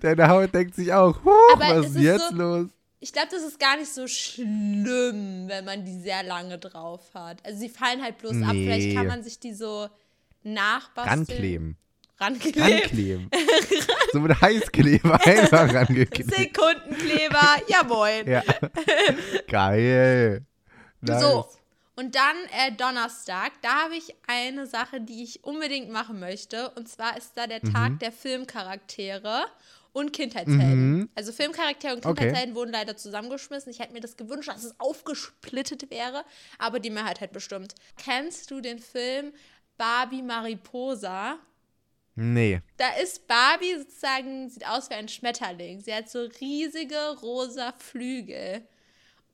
Deine 0.00 0.28
Haut 0.28 0.52
denkt 0.52 0.74
sich 0.74 0.92
auch, 0.92 1.20
was 1.56 1.86
ist 1.90 1.98
jetzt 1.98 2.30
so- 2.30 2.36
los? 2.36 2.66
Ich 3.02 3.12
glaube, 3.14 3.28
das 3.30 3.42
ist 3.42 3.58
gar 3.58 3.76
nicht 3.78 3.92
so 3.92 4.06
schlimm, 4.06 5.48
wenn 5.48 5.64
man 5.64 5.84
die 5.84 5.98
sehr 6.00 6.22
lange 6.22 6.58
drauf 6.58 7.00
hat. 7.14 7.38
Also 7.46 7.58
sie 7.58 7.70
fallen 7.70 8.02
halt 8.02 8.18
bloß 8.18 8.42
ab. 8.42 8.50
Vielleicht 8.50 8.88
Nee. 8.88 8.94
kann 8.94 9.06
man 9.06 9.22
sich 9.22 9.38
die 9.40 9.54
so 9.54 9.88
nachbasteln. 10.42 11.18
Rankleben. 11.18 11.76
Rankleben. 12.18 12.62
Rankleben. 12.62 13.30
so 14.12 14.20
mit 14.20 14.38
Heißkleber 14.38 15.14
einfach 15.26 15.72
rangeklebt. 15.72 16.34
Sekundenkleber. 16.34 17.56
Ja, 17.68 17.82
moin. 17.84 18.28
Ja. 18.28 18.42
Geil. 19.48 20.44
Nice. 21.00 21.20
So. 21.22 21.46
Und 21.96 22.14
dann 22.14 22.36
äh, 22.66 22.72
Donnerstag, 22.72 23.52
da 23.62 23.84
habe 23.84 23.96
ich 23.96 24.14
eine 24.26 24.66
Sache, 24.66 25.00
die 25.00 25.22
ich 25.22 25.44
unbedingt 25.44 25.90
machen 25.90 26.20
möchte. 26.20 26.70
Und 26.70 26.88
zwar 26.88 27.16
ist 27.16 27.32
da 27.36 27.46
der 27.46 27.60
Tag 27.62 27.98
der 28.00 28.12
Filmcharaktere 28.12 29.44
und 29.92 30.12
Kindheitshelden. 30.12 30.98
Mhm. 30.98 31.08
Also 31.14 31.32
Filmcharaktere 31.32 31.94
und 31.94 32.06
Okay. 32.06 32.14
Kindheitshelden 32.14 32.54
wurden 32.54 32.72
leider 32.72 32.96
zusammengeschmissen. 32.96 33.70
Ich 33.70 33.78
hätte 33.78 33.92
mir 33.92 34.00
das 34.00 34.16
gewünscht, 34.16 34.48
dass 34.48 34.64
es 34.64 34.78
aufgesplittet 34.78 35.90
wäre, 35.90 36.24
aber 36.58 36.80
die 36.80 36.90
Mehrheit 36.90 37.20
hat 37.20 37.32
bestimmt. 37.32 37.74
Kennst 37.96 38.50
du 38.50 38.60
den 38.60 38.78
Film 38.78 39.32
Barbie 39.76 40.22
Mariposa? 40.22 41.38
Nee. 42.14 42.60
Da 42.76 42.90
ist 43.02 43.26
Barbie 43.26 43.76
sozusagen, 43.78 44.50
sieht 44.50 44.66
aus 44.66 44.90
wie 44.90 44.94
ein 44.94 45.08
Schmetterling. 45.08 45.80
Sie 45.80 45.94
hat 45.94 46.10
so 46.10 46.28
riesige 46.40 47.16
rosa 47.22 47.72
Flügel. 47.78 48.62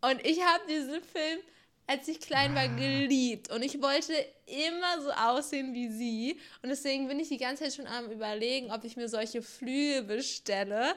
Und 0.03 0.25
ich 0.25 0.41
habe 0.41 0.63
diesen 0.69 1.03
Film, 1.03 1.41
als 1.87 2.09
ich 2.09 2.21
klein 2.21 2.55
war, 2.55 2.69
geliebt. 2.69 3.51
Und 3.53 3.63
ich 3.63 3.81
wollte 3.81 4.13
immer 4.47 5.03
so 5.03 5.11
aussehen 5.13 5.73
wie 5.75 5.89
sie. 5.89 6.41
Und 6.63 6.69
deswegen 6.71 7.07
bin 7.09 7.21
ich 7.21 7.29
die 7.29 7.37
ganze 7.39 7.65
Zeit 7.65 7.75
schon 7.75 7.87
am 7.87 8.11
Überlegen, 8.11 8.73
ob 8.73 8.85
ich 8.85 8.97
mir 8.97 9.09
solche 9.09 9.43
Flügel 9.43 10.03
bestelle 10.03 10.95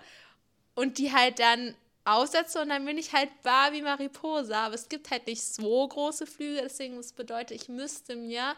und 0.76 0.98
die 0.98 1.12
halt 1.14 1.40
dann 1.40 1.76
aufsetze 2.06 2.62
und 2.62 2.70
dann 2.70 2.86
bin 2.86 2.98
ich 2.98 3.14
halt 3.14 3.30
Barbie 3.44 3.84
Mariposa. 3.84 4.66
Aber 4.66 4.76
es 4.76 4.90
gibt 4.90 5.12
halt 5.12 5.28
nicht 5.28 5.44
so 5.44 5.88
große 5.88 6.26
Flügel, 6.26 6.62
deswegen 6.64 6.96
das 6.96 7.14
bedeutet, 7.14 7.62
ich 7.62 7.70
müsste 7.70 8.16
mir 8.16 8.56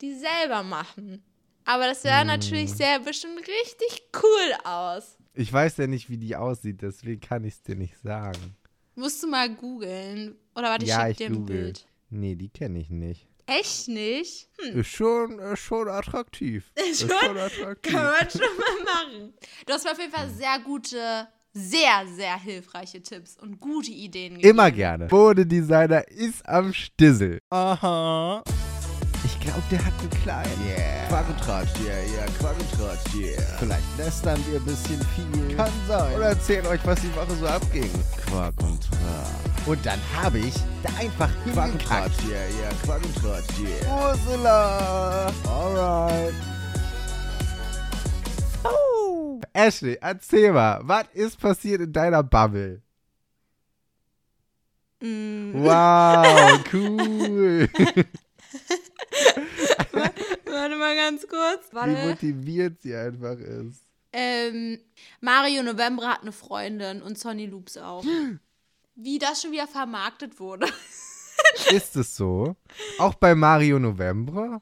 die 0.00 0.14
selber 0.14 0.62
machen. 0.62 1.22
Aber 1.66 1.86
das 1.86 2.00
sah 2.02 2.24
Mm. 2.24 2.28
natürlich 2.28 2.72
sehr 2.72 3.00
bestimmt 3.00 3.40
richtig 3.40 4.02
cool 4.22 4.54
aus. 4.64 5.18
Ich 5.34 5.52
weiß 5.52 5.76
ja 5.76 5.86
nicht, 5.86 6.08
wie 6.08 6.16
die 6.16 6.34
aussieht, 6.36 6.80
deswegen 6.80 7.20
kann 7.20 7.44
ich 7.44 7.54
es 7.54 7.62
dir 7.62 7.76
nicht 7.76 7.98
sagen. 7.98 8.56
Musst 8.94 9.22
du 9.22 9.26
mal 9.28 9.48
googeln. 9.54 10.36
Oder 10.60 10.68
warte, 10.72 10.84
ich 10.84 10.90
ja, 10.90 11.00
schick 11.02 11.10
ich 11.12 11.16
dir 11.16 11.26
ein 11.28 11.34
google. 11.34 11.56
Bild. 11.62 11.86
Nee, 12.10 12.34
die 12.34 12.50
kenne 12.50 12.78
ich 12.80 12.90
nicht. 12.90 13.26
Echt 13.46 13.88
nicht? 13.88 14.48
Hm. 14.60 14.80
Ist 14.80 14.88
schon, 14.88 15.38
ist 15.38 15.60
schon 15.60 15.88
attraktiv. 15.88 16.70
Ist 16.90 17.00
Schon? 17.00 17.10
schon 17.10 17.38
attraktiv. 17.38 17.92
Kann 17.92 18.04
man 18.04 18.30
schon 18.30 18.40
mal 18.58 18.84
machen. 18.84 19.34
Du 19.66 19.72
hast 19.72 19.84
mir 19.84 19.92
auf 19.92 19.98
jeden 19.98 20.12
Fall 20.12 20.28
sehr 20.28 20.58
gute, 20.62 21.26
sehr, 21.54 22.06
sehr 22.14 22.38
hilfreiche 22.38 23.02
Tipps 23.02 23.38
und 23.38 23.58
gute 23.58 23.90
Ideen 23.90 24.34
gegeben. 24.34 24.50
Immer 24.50 24.70
gerne. 24.70 25.08
Modedesigner 25.10 26.06
ist 26.08 26.46
am 26.46 26.74
Stissel. 26.74 27.40
Aha. 27.48 28.44
Ich 29.24 29.40
glaube, 29.40 29.62
der 29.70 29.82
hat 29.84 29.94
einen 29.98 30.10
kleinen. 30.22 30.66
Yeah. 30.66 31.08
Quackentratsch, 31.08 31.70
yeah, 31.80 32.02
yeah, 32.14 32.26
Quackentratsch, 32.38 33.14
yeah. 33.14 33.40
Vielleicht 33.58 33.96
lästern 33.96 34.38
wir 34.50 34.60
ein 34.60 34.64
bisschen 34.66 35.00
viel. 35.16 35.56
Kann 35.56 35.72
sein. 35.88 36.14
Oder 36.16 36.26
erzählen 36.26 36.66
euch, 36.66 36.80
was 36.84 37.00
die 37.00 37.14
Woche 37.16 37.34
so 37.34 37.46
abging. 37.46 37.90
Quack 38.26 38.54
und 39.66 39.84
dann 39.84 40.00
habe 40.14 40.38
ich 40.38 40.54
da 40.82 40.88
einfach 40.98 41.30
hingekackt. 41.44 41.84
Quackentratsch, 41.84 42.24
yeah, 42.28 42.48
yeah, 42.60 42.72
Quackentratsch, 42.84 43.58
yeah. 43.60 44.10
Ursula. 44.10 45.32
Alright. 45.46 46.34
Oh. 48.64 49.40
Ashley, 49.52 49.98
erzähl 50.00 50.52
mal, 50.52 50.80
was 50.82 51.06
ist 51.14 51.38
passiert 51.38 51.82
in 51.82 51.92
deiner 51.92 52.22
Bubble? 52.22 52.82
Mm. 55.00 55.52
Wow, 55.54 56.60
cool. 56.72 57.68
Warte 59.92 60.76
mal 60.76 60.96
ganz 60.96 61.26
kurz. 61.26 61.70
Wie 61.70 61.76
Warte. 61.76 62.08
motiviert 62.08 62.82
sie 62.82 62.94
einfach 62.94 63.38
ist. 63.38 63.82
Ähm, 64.12 64.78
Mario 65.20 65.62
November 65.62 66.08
hat 66.08 66.22
eine 66.22 66.32
Freundin 66.32 67.00
und 67.02 67.18
Sonny 67.18 67.46
Loops 67.46 67.76
auch. 67.76 68.04
Wie 69.02 69.18
das 69.18 69.42
schon 69.42 69.52
wieder 69.52 69.66
vermarktet 69.66 70.38
wurde. 70.40 70.66
Ist 71.70 71.96
es 71.96 72.16
so? 72.16 72.56
Auch 72.98 73.14
bei 73.14 73.34
Mario 73.34 73.78
November? 73.78 74.60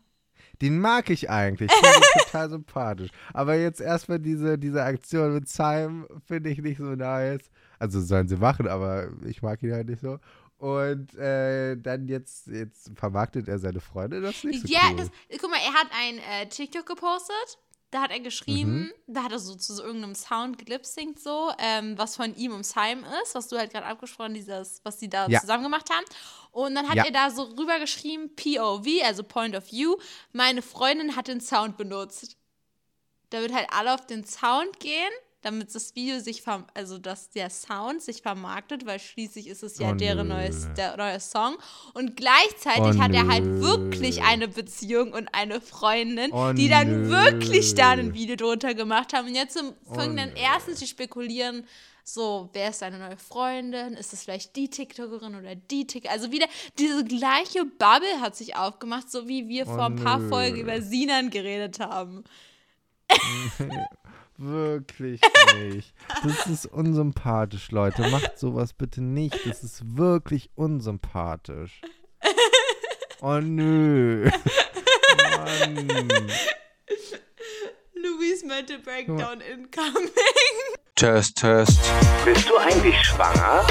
Den 0.60 0.80
mag 0.80 1.10
ich 1.10 1.30
eigentlich. 1.30 1.70
Ich 1.70 1.76
finde 1.76 1.96
ihn 1.98 2.22
total 2.24 2.50
sympathisch. 2.50 3.10
Aber 3.32 3.54
jetzt 3.54 3.80
erstmal 3.80 4.18
diese, 4.18 4.58
diese 4.58 4.82
Aktion 4.82 5.34
mit 5.34 5.48
Simon 5.48 6.06
finde 6.26 6.50
ich 6.50 6.58
nicht 6.58 6.78
so 6.78 6.94
nice. 6.94 7.50
Also 7.78 8.00
sollen 8.00 8.28
sie 8.28 8.36
machen, 8.36 8.66
aber 8.66 9.08
ich 9.26 9.42
mag 9.42 9.62
ihn 9.62 9.72
halt 9.72 9.88
nicht 9.88 10.00
so. 10.00 10.18
Und 10.58 11.14
äh, 11.14 11.76
dann 11.76 12.08
jetzt, 12.08 12.48
jetzt 12.48 12.90
vermarktet 12.96 13.46
er 13.46 13.60
seine 13.60 13.80
Freunde. 13.80 14.20
Das 14.20 14.36
ist 14.36 14.44
nicht 14.44 14.66
so 14.66 14.72
ja, 14.72 14.90
cool. 14.90 14.96
das, 14.96 15.10
guck 15.40 15.50
mal, 15.50 15.60
er 15.64 15.74
hat 15.74 15.88
ein 15.96 16.18
äh, 16.18 16.48
TikTok 16.48 16.84
gepostet. 16.84 17.58
Da 17.90 18.02
hat 18.02 18.10
er 18.10 18.20
geschrieben, 18.20 18.80
Mhm. 18.80 18.92
da 19.06 19.22
hat 19.22 19.32
er 19.32 19.38
so 19.38 19.54
zu 19.54 19.74
so 19.74 19.82
irgendeinem 19.82 20.14
Sound 20.14 20.58
gelipsingt, 20.58 21.18
so, 21.18 21.50
ähm, 21.58 21.96
was 21.96 22.16
von 22.16 22.36
ihm 22.36 22.52
und 22.52 22.64
Simon 22.66 23.04
ist, 23.22 23.34
was 23.34 23.48
du 23.48 23.56
halt 23.56 23.72
gerade 23.72 23.86
abgesprochen, 23.86 24.34
dieses, 24.34 24.80
was 24.84 24.98
die 24.98 25.08
da 25.08 25.26
Ja. 25.28 25.40
zusammen 25.40 25.62
gemacht 25.64 25.88
haben. 25.90 26.04
Und 26.52 26.74
dann 26.74 26.86
hat 26.86 26.96
Ja. 26.96 27.04
er 27.04 27.10
da 27.12 27.30
so 27.30 27.44
rüber 27.44 27.78
geschrieben, 27.78 28.34
POV, 28.36 29.02
also 29.04 29.22
Point 29.22 29.56
of 29.56 29.70
View, 29.72 29.96
meine 30.32 30.60
Freundin 30.60 31.16
hat 31.16 31.28
den 31.28 31.40
Sound 31.40 31.78
benutzt. 31.78 32.36
Da 33.30 33.40
wird 33.40 33.54
halt 33.54 33.68
alle 33.70 33.94
auf 33.94 34.06
den 34.06 34.24
Sound 34.26 34.80
gehen, 34.80 35.12
damit 35.42 35.72
das 35.74 35.94
Video 35.94 36.18
sich, 36.18 36.42
also 36.74 36.98
dass 36.98 37.30
der 37.30 37.48
Sound 37.50 38.02
sich 38.02 38.22
vermarktet, 38.22 38.86
weil 38.86 38.98
schließlich 38.98 39.46
ist 39.46 39.62
es 39.62 39.78
ja 39.78 39.92
Oh, 39.92 39.94
deren 39.94 40.28
neues, 40.28 40.68
der 40.76 40.96
neue 40.96 41.20
Song. 41.20 41.56
Und 41.94 42.16
gleichzeitig 42.16 42.96
Oh, 42.96 43.02
hat 43.02 43.12
er 43.14 43.28
halt 43.28 43.44
wirklich 43.60 44.22
eine 44.22 44.48
Beziehung 44.48 45.12
und 45.12 45.28
eine 45.32 45.60
Freundin, 45.60 46.32
Oh, 46.32 46.52
die 46.52 46.68
dann 46.68 47.02
nö. 47.02 47.08
wirklich 47.10 47.74
da 47.74 47.90
ein 47.90 48.14
Video 48.14 48.34
drunter 48.36 48.74
gemacht 48.74 49.12
haben. 49.12 49.28
Und 49.28 49.34
jetzt 49.36 49.56
im- 49.56 49.74
fangen 49.94 50.16
dann 50.16 50.32
erstens 50.34 50.80
die 50.80 50.86
spekulieren, 50.88 51.64
so, 52.02 52.48
wer 52.54 52.70
ist 52.70 52.80
deine 52.80 52.98
neue 52.98 53.18
Freundin? 53.18 53.92
Ist 53.92 54.14
es 54.14 54.22
vielleicht 54.24 54.56
die 54.56 54.70
TikTokerin 54.70 55.34
oder 55.34 55.54
die 55.54 55.86
TikTokerin? 55.86 56.18
Also 56.20 56.32
wieder 56.32 56.46
diese 56.78 57.04
gleiche 57.04 57.64
Bubble 57.66 58.20
hat 58.22 58.34
sich 58.34 58.56
aufgemacht, 58.56 59.10
so 59.10 59.28
wie 59.28 59.46
wir 59.46 59.68
Oh, 59.68 59.74
vor 59.74 59.84
ein 59.84 59.96
paar 59.96 60.18
nö. 60.18 60.28
Folgen 60.30 60.56
über 60.56 60.80
Sinan 60.80 61.28
geredet 61.30 61.80
haben. 61.80 62.24
Wirklich 64.36 65.20
nicht. 65.56 65.92
Das 66.22 66.46
ist 66.46 66.66
unsympathisch, 66.66 67.72
Leute. 67.72 68.08
Macht 68.08 68.38
sowas 68.38 68.72
bitte 68.72 69.02
nicht. 69.02 69.44
Das 69.44 69.64
ist 69.64 69.96
wirklich 69.96 70.50
unsympathisch. 70.54 71.80
Oh 73.20 73.40
nö. 73.40 74.30
Mann. 75.36 76.30
Louis 77.94 78.44
Mental 78.44 78.78
Breakdown 78.78 79.40
incoming. 79.40 80.10
Test, 80.94 81.36
Test, 81.38 81.80
Bist 82.24 82.48
du 82.48 82.56
eigentlich 82.56 82.96
schwanger? 83.04 83.66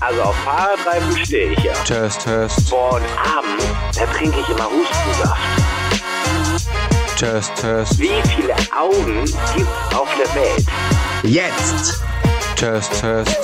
Also 0.00 0.22
auf 0.22 0.36
Fahrradreifen 0.44 1.24
stehe 1.24 1.52
ich 1.52 1.58
ja. 1.64 1.72
Test, 1.84 2.22
Test, 2.22 2.70
Boah, 2.70 2.94
und 2.94 3.04
abends, 3.18 3.64
da 3.96 4.06
trinke 4.06 4.38
ich 4.40 4.48
immer 4.48 4.70
Hustensaft. 4.70 5.83
Test, 7.16 7.54
Test, 7.56 7.98
Wie 7.98 8.08
viele 8.28 8.54
Augen 8.76 9.20
gibt's 9.56 9.94
auf 9.94 10.08
der 10.16 10.26
Welt? 10.34 10.66
Jetzt! 11.22 12.02
Test, 12.56 12.92
Test. 13.00 13.36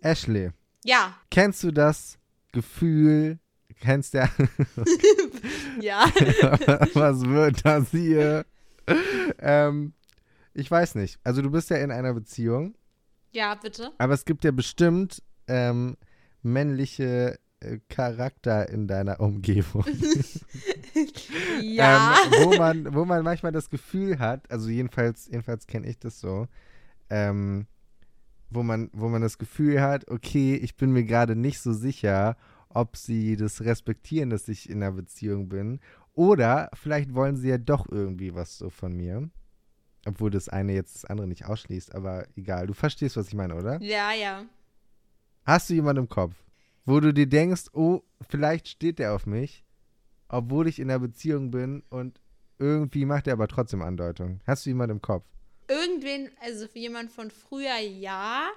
Ashley, 0.00 0.50
Ja, 0.84 1.14
kennst 1.30 1.62
du 1.62 1.70
das 1.70 2.18
Gefühl? 2.52 3.38
Kennst 3.80 4.14
du 4.14 4.18
ja. 5.80 6.04
was 6.94 7.20
wird 7.22 7.64
das 7.64 7.90
hier? 7.90 8.44
ähm, 9.38 9.92
ich 10.54 10.70
weiß 10.70 10.96
nicht. 10.96 11.18
Also 11.22 11.42
du 11.42 11.50
bist 11.50 11.70
ja 11.70 11.76
in 11.76 11.90
einer 11.92 12.12
Beziehung, 12.14 12.74
ja, 13.30 13.54
bitte. 13.54 13.92
aber 13.98 14.14
es 14.14 14.24
gibt 14.24 14.44
ja 14.44 14.50
bestimmt 14.50 15.22
ähm, 15.46 15.96
männliche 16.42 17.38
äh, 17.60 17.78
Charakter 17.88 18.68
in 18.68 18.88
deiner 18.88 19.20
Umgebung. 19.20 19.84
Ja. 21.62 22.16
ähm, 22.24 22.32
wo, 22.44 22.56
man, 22.56 22.94
wo 22.94 23.04
man 23.04 23.24
manchmal 23.24 23.52
das 23.52 23.70
Gefühl 23.70 24.18
hat, 24.18 24.50
also 24.50 24.68
jedenfalls, 24.68 25.26
jedenfalls 25.26 25.66
kenne 25.66 25.88
ich 25.88 25.98
das 25.98 26.20
so, 26.20 26.46
ähm, 27.10 27.66
wo, 28.50 28.62
man, 28.62 28.90
wo 28.92 29.08
man 29.08 29.22
das 29.22 29.38
Gefühl 29.38 29.80
hat, 29.80 30.08
okay, 30.08 30.54
ich 30.54 30.76
bin 30.76 30.92
mir 30.92 31.04
gerade 31.04 31.36
nicht 31.36 31.60
so 31.60 31.72
sicher, 31.72 32.36
ob 32.68 32.96
sie 32.96 33.36
das 33.36 33.62
respektieren, 33.62 34.30
dass 34.30 34.48
ich 34.48 34.68
in 34.68 34.82
einer 34.82 34.92
Beziehung 34.92 35.48
bin. 35.48 35.80
Oder 36.14 36.70
vielleicht 36.74 37.14
wollen 37.14 37.36
sie 37.36 37.48
ja 37.48 37.58
doch 37.58 37.86
irgendwie 37.88 38.34
was 38.34 38.58
so 38.58 38.70
von 38.70 38.92
mir. 38.92 39.28
Obwohl 40.06 40.30
das 40.30 40.48
eine 40.48 40.72
jetzt 40.72 40.94
das 40.94 41.04
andere 41.04 41.26
nicht 41.26 41.44
ausschließt, 41.44 41.94
aber 41.94 42.26
egal. 42.36 42.66
Du 42.66 42.74
verstehst, 42.74 43.16
was 43.16 43.28
ich 43.28 43.34
meine, 43.34 43.54
oder? 43.54 43.80
ja, 43.82 44.12
ja. 44.12 44.44
Hast 45.44 45.70
du 45.70 45.74
jemanden 45.74 46.02
im 46.02 46.08
Kopf, 46.08 46.34
wo 46.84 47.00
du 47.00 47.12
dir 47.12 47.26
denkst, 47.26 47.66
oh, 47.72 48.02
vielleicht 48.28 48.68
steht 48.68 48.98
der 48.98 49.14
auf 49.14 49.24
mich, 49.24 49.64
obwohl 50.28 50.68
ich 50.68 50.78
in 50.78 50.90
einer 50.90 50.98
Beziehung 51.00 51.50
bin 51.50 51.82
und 51.90 52.20
irgendwie 52.58 53.04
macht 53.04 53.26
er 53.26 53.34
aber 53.34 53.48
trotzdem 53.48 53.82
Andeutung? 53.82 54.40
Hast 54.46 54.66
du 54.66 54.70
jemanden 54.70 54.96
im 54.96 55.02
Kopf? 55.02 55.24
Irgendwen, 55.68 56.30
also 56.40 56.66
für 56.66 56.78
jemand 56.78 57.10
von 57.12 57.30
früher 57.30 57.78
ja, 57.78 58.48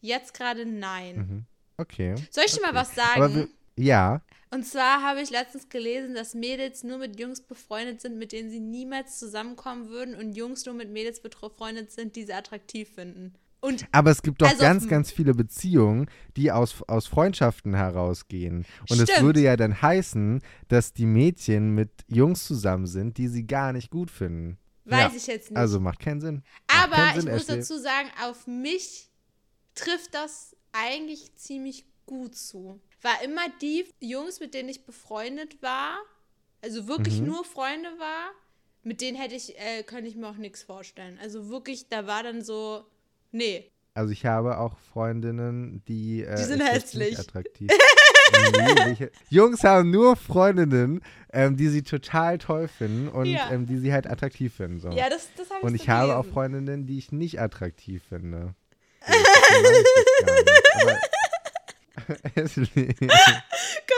jetzt 0.00 0.34
gerade 0.34 0.66
nein. 0.66 1.16
Mhm. 1.16 1.44
Okay. 1.76 2.14
Soll 2.30 2.44
ich 2.46 2.54
dir 2.54 2.62
mal 2.62 2.74
was 2.74 2.94
sagen? 2.94 3.34
Wir, 3.34 3.48
ja, 3.84 4.20
Und 4.50 4.66
zwar 4.66 5.02
habe 5.02 5.22
ich 5.22 5.30
letztens 5.30 5.68
gelesen, 5.68 6.14
dass 6.14 6.34
Mädels 6.34 6.82
nur 6.82 6.98
mit 6.98 7.18
Jungs 7.18 7.40
befreundet 7.40 8.00
sind, 8.00 8.18
mit 8.18 8.32
denen 8.32 8.50
sie 8.50 8.60
niemals 8.60 9.18
zusammenkommen 9.18 9.88
würden 9.88 10.14
und 10.14 10.36
Jungs 10.36 10.66
nur 10.66 10.74
mit 10.74 10.90
Mädels 10.90 11.20
befreundet 11.20 11.90
sind, 11.92 12.16
die 12.16 12.24
sie 12.24 12.34
attraktiv 12.34 12.90
finden. 12.90 13.34
Und 13.60 13.86
aber 13.92 14.10
es 14.10 14.22
gibt 14.22 14.40
doch 14.40 14.48
Also 14.48 14.62
ganz, 14.62 14.88
ganz 14.88 15.10
viele 15.10 15.34
Beziehungen, 15.34 16.08
die 16.36 16.50
aus, 16.50 16.82
aus 16.88 17.06
Freundschaften 17.06 17.74
herausgehen. 17.74 18.64
Und 18.88 19.00
es 19.00 19.20
würde 19.20 19.40
ja 19.40 19.56
dann 19.56 19.82
heißen, 19.82 20.40
dass 20.68 20.92
die 20.94 21.04
Mädchen 21.06 21.74
mit 21.74 21.90
Jungs 22.08 22.44
zusammen 22.46 22.86
sind, 22.86 23.18
die 23.18 23.28
sie 23.28 23.46
gar 23.46 23.72
nicht 23.72 23.90
gut 23.90 24.10
finden. 24.10 24.58
weiß 24.86 25.12
Ja, 25.12 25.12
ich 25.14 25.26
jetzt 25.26 25.50
nicht. 25.50 25.58
Also 25.58 25.78
macht 25.78 26.00
keinen 26.00 26.20
Sinn. 26.20 26.42
Aber 26.68 26.96
keinen 26.96 27.18
ich 27.18 27.24
Sinn, 27.24 27.32
muss 27.34 27.46
dazu 27.46 27.78
sagen, 27.78 28.08
auf 28.24 28.46
mich 28.46 29.10
trifft 29.74 30.14
das 30.14 30.56
eigentlich 30.72 31.34
ziemlich 31.36 31.84
gut 32.06 32.34
zu. 32.36 32.80
War 33.02 33.22
immer 33.22 33.42
die 33.60 33.84
Jungs, 34.00 34.40
mit 34.40 34.54
denen 34.54 34.68
ich 34.68 34.84
befreundet 34.84 35.62
war, 35.62 35.96
also 36.62 36.88
wirklich 36.88 37.20
Mhm. 37.20 37.26
nur 37.28 37.44
Freunde 37.44 37.88
war, 37.98 38.30
mit 38.82 39.00
denen 39.00 39.16
hätte 39.18 39.34
ich, 39.34 39.58
äh, 39.58 39.82
könnte 39.82 40.08
ich 40.08 40.16
mir 40.16 40.28
auch 40.28 40.36
nichts 40.36 40.62
vorstellen. 40.62 41.18
Also 41.22 41.48
wirklich, 41.50 41.88
da 41.88 42.06
war 42.06 42.22
dann 42.22 42.42
so, 42.42 42.84
nee. 43.32 43.70
Also 43.92 44.12
ich 44.12 44.24
habe 44.24 44.58
auch 44.58 44.76
Freundinnen, 44.92 45.82
die 45.88 46.22
äh, 46.22 46.36
Die 46.36 46.42
sind 46.44 46.60
hässlich. 46.60 47.18
Attraktiv. 47.18 47.70
Jungs 49.28 49.64
haben 49.64 49.90
nur 49.90 50.14
Freundinnen, 50.16 51.02
ähm, 51.32 51.56
die 51.56 51.68
sie 51.68 51.82
total 51.82 52.38
toll 52.38 52.68
finden 52.68 53.08
und 53.08 53.26
Ja. 53.26 53.50
ähm, 53.50 53.66
die 53.66 53.78
sie 53.78 53.92
halt 53.92 54.06
attraktiv 54.06 54.54
finden. 54.54 54.78
So. 54.78 54.90
Ja, 54.90 55.08
das, 55.10 55.28
das 55.36 55.50
habe 55.50 55.58
ich 55.58 55.64
und 55.64 55.70
so 55.70 55.74
ich 55.82 55.88
habe 55.88 56.14
auch 56.14 56.20
gelesen. 56.22 56.32
Freundinnen, 56.34 56.86
die 56.86 56.98
ich 56.98 57.10
nicht 57.10 57.40
attraktiv 57.40 58.02
finde. 58.08 58.54
Können 62.26 62.54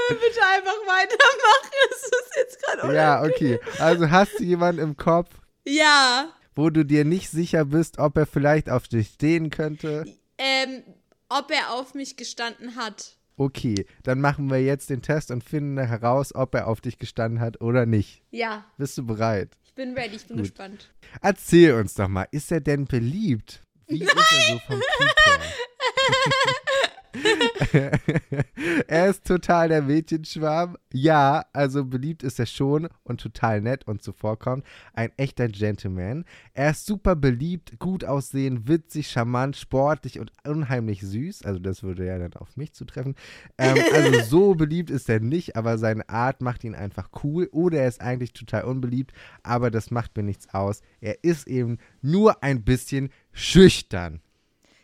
wir 0.09 0.17
bitte 0.17 0.41
einfach 0.55 0.79
weitermachen? 0.87 1.71
Das 1.91 2.03
ist 2.03 2.37
jetzt 2.37 2.63
gerade 2.63 2.95
ja, 2.95 3.23
okay. 3.23 3.61
Also 3.79 4.11
hast 4.11 4.39
du 4.39 4.45
jemanden 4.45 4.81
im 4.81 4.97
Kopf, 4.97 5.31
Ja. 5.65 6.29
Wo 6.55 6.71
du 6.71 6.85
dir 6.85 7.05
nicht 7.05 7.31
sicher 7.31 7.65
bist, 7.67 7.99
ob 7.99 8.17
er 8.17 8.27
vielleicht 8.27 8.71
auf 8.71 8.89
dich 8.89 9.09
stehen 9.09 9.51
könnte? 9.51 10.05
Ähm, 10.39 10.83
ob 11.29 11.51
er 11.51 11.73
auf 11.73 11.95
mich 11.95 12.17
gestanden 12.17 12.77
hat. 12.77 13.17
Okay, 13.37 13.87
dann 14.03 14.21
machen 14.21 14.51
wir 14.51 14.63
jetzt 14.63 14.91
den 14.91 15.03
Test 15.03 15.31
und 15.31 15.43
finden 15.43 15.79
heraus, 15.79 16.35
ob 16.35 16.55
er 16.55 16.69
auf 16.69 16.81
dich 16.81 16.99
gestanden 16.99 17.41
hat 17.41 17.61
oder 17.61 17.87
nicht. 17.87 18.23
Ja. 18.31 18.65
Bist 18.77 18.99
du 18.99 19.07
bereit? 19.07 19.57
Ich 19.65 19.75
bin 19.75 19.95
ready, 19.95 20.17
ich 20.17 20.27
bin 20.27 20.37
Gut. 20.37 20.47
gespannt. 20.47 20.93
Erzähl 21.23 21.75
uns 21.75 21.95
doch 21.95 22.09
mal, 22.09 22.27
ist 22.31 22.53
er 22.53 22.61
denn 22.61 22.85
beliebt? 22.85 23.63
Wie 23.87 24.03
ist 24.03 24.15
er 24.15 24.53
so 24.53 24.59
vom 24.67 24.81
Typ 24.81 25.15
her? 25.27 25.39
er 28.87 29.09
ist 29.09 29.27
total 29.27 29.69
der 29.69 29.83
Mädchenschwarm. 29.83 30.77
Ja, 30.93 31.45
also 31.53 31.85
beliebt 31.85 32.23
ist 32.23 32.39
er 32.39 32.47
schon 32.47 32.89
und 33.03 33.21
total 33.21 33.61
nett 33.61 33.87
und 33.87 34.03
zuvorkommt. 34.03 34.65
Ein 34.95 35.11
echter 35.17 35.49
Gentleman. 35.49 36.25
Er 36.55 36.71
ist 36.71 36.87
super 36.87 37.17
beliebt, 37.17 37.79
gut 37.79 38.05
aussehen, 38.05 38.67
witzig, 38.69 39.09
charmant, 39.11 39.57
sportlich 39.57 40.21
und 40.21 40.33
unheimlich 40.47 41.03
süß. 41.03 41.43
Also 41.43 41.59
das 41.59 41.83
würde 41.83 42.07
ja 42.07 42.19
dann 42.19 42.35
auf 42.35 42.57
mich 42.57 42.73
zutreffen. 42.73 43.15
Ähm, 43.59 43.77
also 43.93 44.21
so 44.25 44.55
beliebt 44.55 44.91
ist 44.91 45.09
er 45.09 45.21
nicht, 45.21 45.57
aber 45.57 45.79
seine 45.79 46.09
Art 46.09 46.41
macht 46.41 46.65
ihn 46.65 46.75
einfach 46.75 47.11
cool. 47.23 47.49
Oder 47.53 47.81
er 47.81 47.89
ist 47.89 48.01
eigentlich 48.01 48.33
total 48.33 48.65
unbeliebt, 48.65 49.13
aber 49.43 49.71
das 49.71 49.91
macht 49.91 50.17
mir 50.17 50.23
nichts 50.23 50.53
aus. 50.55 50.81
Er 51.01 51.23
ist 51.23 51.47
eben 51.47 51.79
nur 52.01 52.43
ein 52.43 52.65
bisschen 52.65 53.11
schüchtern. 53.33 54.21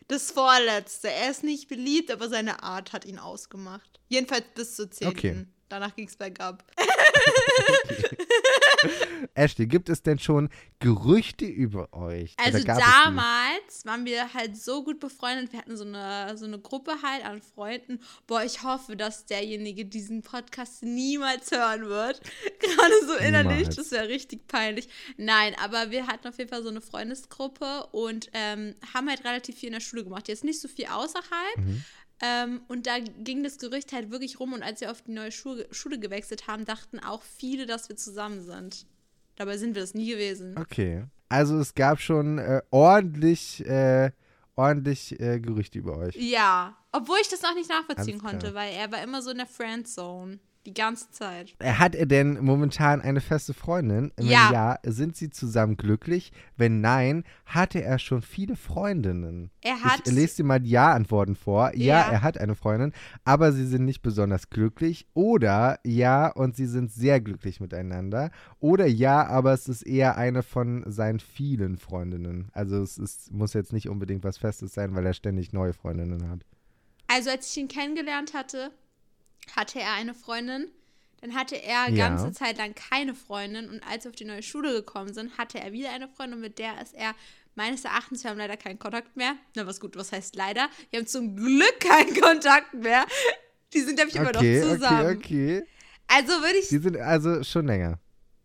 Das 0.08 0.30
vorletzte. 0.30 1.10
Er 1.10 1.30
ist 1.30 1.44
nicht 1.44 1.68
beliebt, 1.68 2.10
aber 2.10 2.28
seine 2.28 2.62
Art 2.62 2.92
hat 2.92 3.04
ihn 3.04 3.18
ausgemacht. 3.18 4.00
Jedenfalls 4.08 4.44
bis 4.54 4.74
zur 4.74 4.90
10. 4.90 5.08
Okay. 5.08 5.46
Danach 5.68 5.94
ging 5.94 6.08
es 6.08 6.16
bergab. 6.16 6.64
Ashley, 9.34 9.66
gibt 9.66 9.88
es 9.88 10.02
denn 10.02 10.18
schon 10.18 10.48
Gerüchte 10.80 11.44
über 11.44 11.92
euch? 11.92 12.34
Also 12.38 12.62
damals 12.64 13.84
waren 13.84 14.04
wir 14.04 14.32
halt 14.34 14.56
so 14.56 14.84
gut 14.84 15.00
befreundet. 15.00 15.52
Wir 15.52 15.60
hatten 15.60 15.76
so 15.76 15.84
eine, 15.84 16.36
so 16.36 16.44
eine 16.44 16.58
Gruppe 16.58 16.96
halt 17.02 17.24
an 17.24 17.42
Freunden. 17.42 18.00
Boah, 18.26 18.42
ich 18.42 18.62
hoffe, 18.62 18.96
dass 18.96 19.26
derjenige 19.26 19.84
diesen 19.84 20.22
Podcast 20.22 20.82
niemals 20.82 21.50
hören 21.50 21.88
wird. 21.88 22.20
Gerade 22.60 23.06
so 23.06 23.14
innerlich. 23.14 23.68
Das 23.68 23.90
wäre 23.90 24.08
richtig 24.08 24.46
peinlich. 24.48 24.88
Nein, 25.16 25.54
aber 25.62 25.90
wir 25.90 26.06
hatten 26.06 26.28
auf 26.28 26.38
jeden 26.38 26.50
Fall 26.50 26.62
so 26.62 26.68
eine 26.68 26.80
Freundesgruppe 26.80 27.86
und 27.92 28.30
ähm, 28.32 28.74
haben 28.94 29.08
halt 29.08 29.24
relativ 29.24 29.56
viel 29.56 29.68
in 29.68 29.74
der 29.74 29.80
Schule 29.80 30.04
gemacht. 30.04 30.28
Jetzt 30.28 30.44
nicht 30.44 30.60
so 30.60 30.68
viel 30.68 30.86
außerhalb. 30.86 31.56
Mhm. 31.56 31.84
Ähm, 32.20 32.62
und 32.68 32.86
da 32.86 32.98
ging 32.98 33.44
das 33.44 33.58
Gerücht 33.58 33.92
halt 33.92 34.10
wirklich 34.10 34.40
rum. 34.40 34.52
Und 34.52 34.62
als 34.62 34.80
wir 34.80 34.90
auf 34.90 35.02
die 35.02 35.12
neue 35.12 35.32
Schule, 35.32 35.66
Schule 35.70 35.98
gewechselt 35.98 36.46
haben, 36.46 36.64
dachten 36.64 36.98
auch 36.98 37.22
viele, 37.22 37.66
dass 37.66 37.88
wir 37.88 37.96
zusammen 37.96 38.40
sind. 38.42 38.86
Dabei 39.36 39.56
sind 39.56 39.74
wir 39.74 39.82
das 39.82 39.94
nie 39.94 40.10
gewesen. 40.10 40.56
Okay. 40.58 41.04
Also 41.28 41.58
es 41.58 41.74
gab 41.74 42.00
schon 42.00 42.38
äh, 42.38 42.62
ordentlich, 42.70 43.64
äh, 43.66 44.10
ordentlich 44.56 45.20
äh, 45.20 45.38
Gerüchte 45.38 45.78
über 45.78 45.96
euch. 45.98 46.16
Ja, 46.16 46.76
obwohl 46.90 47.18
ich 47.20 47.28
das 47.28 47.42
noch 47.42 47.54
nicht 47.54 47.70
nachvollziehen 47.70 48.18
konnte, 48.18 48.54
weil 48.54 48.72
er 48.74 48.90
war 48.90 49.02
immer 49.02 49.22
so 49.22 49.30
in 49.30 49.36
der 49.36 49.46
Friendzone. 49.46 50.40
Die 50.68 50.74
ganze 50.74 51.10
Zeit. 51.10 51.54
Hat 51.64 51.94
er 51.94 52.04
denn 52.04 52.44
momentan 52.44 53.00
eine 53.00 53.22
feste 53.22 53.54
Freundin? 53.54 54.12
Wenn 54.16 54.26
Ja. 54.26 54.52
ja, 54.52 54.78
sind 54.84 55.16
sie 55.16 55.30
zusammen 55.30 55.78
glücklich? 55.78 56.30
Wenn 56.58 56.82
nein, 56.82 57.24
hatte 57.46 57.82
er 57.82 57.98
schon 57.98 58.20
viele 58.20 58.54
Freundinnen? 58.54 59.50
Er 59.62 59.82
hat. 59.82 60.02
Ich 60.06 60.12
lese 60.12 60.36
dir 60.36 60.44
mal 60.44 60.60
die 60.60 60.68
Ja-Antworten 60.68 61.36
vor. 61.36 61.74
Ja, 61.74 61.84
Ja. 62.00 62.10
er 62.10 62.22
hat 62.22 62.36
eine 62.36 62.54
Freundin, 62.54 62.92
aber 63.24 63.52
sie 63.52 63.64
sind 63.66 63.86
nicht 63.86 64.02
besonders 64.02 64.50
glücklich. 64.50 65.06
Oder 65.14 65.78
ja, 65.84 66.28
und 66.32 66.54
sie 66.54 66.66
sind 66.66 66.92
sehr 66.92 67.18
glücklich 67.22 67.60
miteinander. 67.60 68.30
Oder 68.60 68.84
ja, 68.86 69.26
aber 69.26 69.54
es 69.54 69.68
ist 69.68 69.80
eher 69.84 70.18
eine 70.18 70.42
von 70.42 70.84
seinen 70.86 71.18
vielen 71.20 71.78
Freundinnen. 71.78 72.50
Also 72.52 72.82
es 72.82 72.98
ist, 72.98 73.32
muss 73.32 73.54
jetzt 73.54 73.72
nicht 73.72 73.88
unbedingt 73.88 74.22
was 74.22 74.36
Festes 74.36 74.74
sein, 74.74 74.94
weil 74.94 75.06
er 75.06 75.14
ständig 75.14 75.54
neue 75.54 75.72
Freundinnen 75.72 76.28
hat. 76.28 76.40
Also, 77.06 77.30
als 77.30 77.50
ich 77.50 77.56
ihn 77.56 77.68
kennengelernt 77.68 78.34
hatte, 78.34 78.70
hatte 79.56 79.80
er 79.80 79.92
eine 79.94 80.14
Freundin. 80.14 80.68
Dann 81.20 81.34
hatte 81.34 81.56
er 81.60 81.90
Ja. 81.90 82.08
ganze 82.08 82.32
Zeit 82.32 82.58
lang 82.58 82.74
keine 82.74 83.14
Freundin. 83.14 83.68
Und 83.68 83.82
als 83.82 84.04
wir 84.04 84.10
auf 84.10 84.16
die 84.16 84.24
neue 84.24 84.42
Schule 84.42 84.72
gekommen 84.72 85.12
sind, 85.12 85.36
hatte 85.36 85.58
er 85.58 85.72
wieder 85.72 85.90
eine 85.90 86.08
Freundin. 86.08 86.40
Mit 86.40 86.58
der 86.58 86.80
ist 86.80 86.94
er 86.94 87.14
meines 87.56 87.84
Erachtens, 87.84 88.22
wir 88.22 88.30
haben 88.30 88.38
leider 88.38 88.56
keinen 88.56 88.78
Kontakt 88.78 89.16
mehr. 89.16 89.34
Na, 89.56 89.66
was 89.66 89.80
gut, 89.80 89.96
was 89.96 90.12
heißt 90.12 90.36
leider? 90.36 90.68
Wir 90.90 91.00
haben 91.00 91.06
zum 91.08 91.34
Glück 91.34 91.80
keinen 91.80 92.20
Kontakt 92.20 92.72
mehr. 92.74 93.04
Die 93.74 93.80
sind, 93.80 93.96
glaube 93.96 94.10
ich, 94.10 94.16
immer 94.16 94.28
Okay, 94.30 94.60
noch 94.60 94.68
zusammen. 94.74 95.16
okay, 95.16 95.58
okay. 95.58 95.66
Also 96.06 96.32
würde 96.40 96.56
ich 96.58 96.68
Die 96.68 96.78
sind 96.78 96.96
also 96.96 97.42
schon 97.42 97.66
länger. 97.66 97.98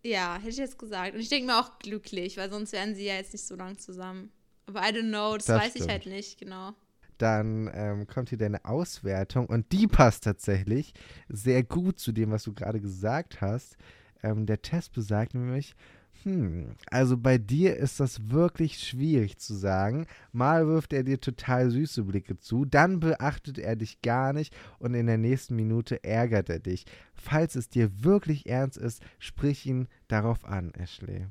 Ja, 0.03 0.35
hätte 0.37 0.49
ich 0.49 0.57
jetzt 0.57 0.77
gesagt. 0.79 1.13
Und 1.13 1.21
ich 1.21 1.29
denke 1.29 1.45
mir 1.45 1.59
auch 1.59 1.77
glücklich, 1.79 2.35
weil 2.37 2.49
sonst 2.49 2.73
wären 2.73 2.93
sie 2.95 3.05
ja 3.05 3.13
jetzt 3.15 3.31
nicht 3.33 3.45
so 3.45 3.55
lang 3.55 3.77
zusammen. 3.77 4.31
Aber 4.65 4.81
I 4.81 4.91
don't 4.91 5.09
know, 5.09 5.35
das, 5.37 5.45
Das 5.45 5.61
weiß 5.61 5.67
ich 5.75 5.83
stimmt. 5.83 5.91
halt 5.91 6.05
nicht, 6.07 6.37
genau. 6.39 6.73
Dann 7.17 7.69
ähm, 7.73 8.07
kommt 8.07 8.29
hier 8.29 8.37
deine 8.37 8.65
Auswertung 8.65 9.47
und 9.47 9.71
die 9.71 9.87
passt 9.87 10.23
tatsächlich 10.23 10.93
sehr 11.29 11.63
gut 11.63 11.99
zu 11.99 12.11
dem, 12.11 12.31
was 12.31 12.43
du 12.43 12.53
gerade 12.53 12.79
gesagt 12.79 13.41
hast. 13.41 13.77
Ähm, 14.21 14.45
der 14.45 14.61
Test 14.61 14.93
besagt 14.93 15.33
nämlich, 15.33 15.75
hm, 16.23 16.75
also 16.89 17.17
bei 17.17 17.37
dir 17.37 17.75
ist 17.75 17.99
das 17.99 18.29
wirklich 18.29 18.79
schwierig 18.79 19.37
zu 19.39 19.53
sagen. 19.53 20.07
Mal 20.31 20.67
wirft 20.67 20.93
er 20.93 21.03
dir 21.03 21.19
total 21.19 21.69
süße 21.69 22.03
Blicke 22.03 22.37
zu, 22.37 22.63
dann 22.65 22.99
beachtet 22.99 23.57
er 23.57 23.75
dich 23.75 24.01
gar 24.01 24.31
nicht 24.31 24.55
und 24.79 24.93
in 24.93 25.07
der 25.07 25.17
nächsten 25.17 25.55
Minute 25.55 26.03
ärgert 26.03 26.49
er 26.49 26.59
dich. 26.59 26.85
Falls 27.13 27.55
es 27.55 27.67
dir 27.67 28.03
wirklich 28.03 28.47
ernst 28.47 28.77
ist, 28.77 29.01
sprich 29.19 29.65
ihn 29.65 29.87
darauf 30.07 30.45
an, 30.45 30.71
Ashley. 30.75 31.27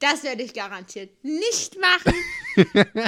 Das 0.00 0.24
werde 0.24 0.42
ich 0.42 0.54
garantiert 0.54 1.10
nicht 1.22 1.76
machen. 1.78 2.14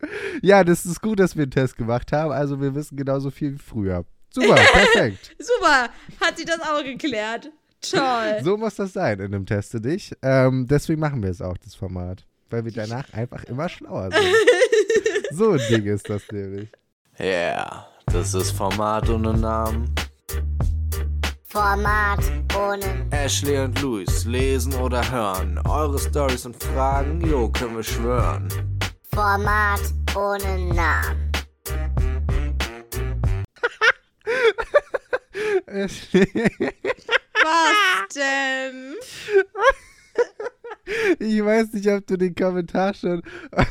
Ja, 0.42 0.64
das 0.64 0.86
ist 0.86 1.00
gut, 1.00 1.20
dass 1.20 1.36
wir 1.36 1.42
einen 1.42 1.50
Test 1.50 1.76
gemacht 1.76 2.12
haben. 2.12 2.32
Also 2.32 2.60
wir 2.60 2.74
wissen 2.74 2.96
genauso 2.96 3.30
viel 3.30 3.54
wie 3.54 3.58
früher. 3.58 4.04
Super, 4.30 4.54
perfekt. 4.72 5.34
Super, 5.38 5.88
hat 6.20 6.36
sich 6.36 6.46
das 6.46 6.60
auch 6.60 6.82
geklärt. 6.82 7.50
Toll. 7.80 8.40
So 8.42 8.56
muss 8.56 8.74
das 8.74 8.92
sein 8.92 9.20
in 9.20 9.26
einem 9.26 9.46
Teste 9.46 9.80
dich. 9.80 10.12
Ähm, 10.22 10.66
deswegen 10.68 11.00
machen 11.00 11.22
wir 11.22 11.30
es 11.30 11.40
auch, 11.40 11.56
das 11.58 11.74
Format. 11.74 12.24
Weil 12.50 12.64
wir 12.64 12.72
danach 12.72 13.12
einfach 13.12 13.44
immer 13.44 13.68
schlauer 13.68 14.10
sind. 14.12 14.34
so 15.32 15.52
ein 15.52 15.60
Ding 15.70 15.84
ist 15.84 16.08
das 16.08 16.22
nämlich. 16.30 16.68
Yeah, 17.18 17.86
das 18.06 18.34
ist 18.34 18.52
Format 18.52 19.08
ohne 19.08 19.34
Namen. 19.34 19.92
Format 21.56 22.20
ohne 22.54 23.06
Ashley 23.12 23.58
und 23.58 23.80
Luis 23.80 24.26
lesen 24.26 24.74
oder 24.74 25.10
hören. 25.10 25.58
Eure 25.66 25.98
Stories 25.98 26.44
und 26.44 26.62
Fragen, 26.62 27.18
jo, 27.22 27.48
können 27.48 27.76
wir 27.76 27.82
schwören. 27.82 28.46
Format 29.14 29.80
ohne 30.14 30.74
Namen. 30.74 31.32
Was 35.66 36.10
denn? 38.14 38.96
ich 41.18 41.42
weiß 41.42 41.72
nicht, 41.72 41.88
ob 41.88 42.06
du 42.06 42.18
den 42.18 42.34
Kommentar 42.34 42.92
schon 42.92 43.22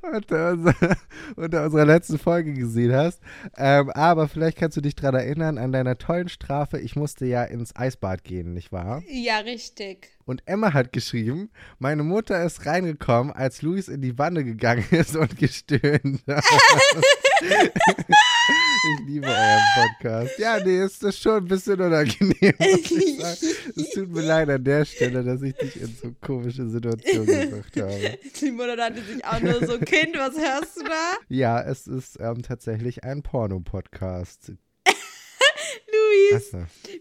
unter, 0.00 0.52
unserer, 0.52 0.96
unter 1.34 1.64
unserer 1.64 1.84
letzten 1.84 2.18
Folge 2.18 2.52
gesehen 2.52 2.94
hast. 2.94 3.20
Ähm, 3.56 3.90
aber 3.90 4.28
vielleicht 4.28 4.58
kannst 4.58 4.76
du 4.76 4.80
dich 4.80 4.94
daran 4.94 5.16
erinnern, 5.16 5.58
an 5.58 5.72
deiner 5.72 5.98
tollen 5.98 6.28
Strafe. 6.28 6.78
Ich 6.78 6.96
musste 6.96 7.26
ja 7.26 7.44
ins 7.44 7.74
Eisbad 7.74 8.24
gehen, 8.24 8.52
nicht 8.54 8.72
wahr? 8.72 9.02
Ja, 9.08 9.38
richtig. 9.38 10.15
Und 10.26 10.42
Emma 10.44 10.74
hat 10.74 10.92
geschrieben, 10.92 11.50
meine 11.78 12.02
Mutter 12.02 12.44
ist 12.44 12.66
reingekommen, 12.66 13.32
als 13.32 13.62
Luis 13.62 13.86
in 13.86 14.02
die 14.02 14.18
Wanne 14.18 14.42
gegangen 14.42 14.84
ist 14.90 15.14
und 15.14 15.38
gestöhnt 15.38 16.20
hat. 16.26 16.44
ich 17.40 19.06
liebe 19.06 19.28
euren 19.28 19.62
Podcast. 19.76 20.36
Ja, 20.40 20.58
nee, 20.58 20.82
ist 20.82 21.00
das 21.04 21.16
schon 21.16 21.44
ein 21.44 21.44
bisschen 21.44 21.80
unangenehm. 21.80 22.54
Es 22.58 23.90
tut 23.94 24.10
mir 24.10 24.22
leid 24.22 24.50
an 24.50 24.64
der 24.64 24.84
Stelle, 24.84 25.22
dass 25.22 25.42
ich 25.42 25.54
dich 25.54 25.80
in 25.80 25.94
so 25.94 26.12
komische 26.20 26.68
Situationen 26.68 27.26
gebracht 27.26 27.76
habe. 27.76 28.18
Die 28.40 28.50
Mutter 28.50 28.76
dachte 28.76 29.02
sich 29.02 29.24
auch 29.24 29.40
nur 29.40 29.64
so, 29.64 29.78
Kind, 29.78 30.16
was 30.16 30.36
hörst 30.36 30.76
du 30.76 30.82
da? 30.82 31.12
Ja, 31.28 31.62
es 31.62 31.86
ist 31.86 32.18
ähm, 32.18 32.42
tatsächlich 32.42 33.04
ein 33.04 33.22
Porno-Podcast. 33.22 34.54
Luis, 35.90 36.52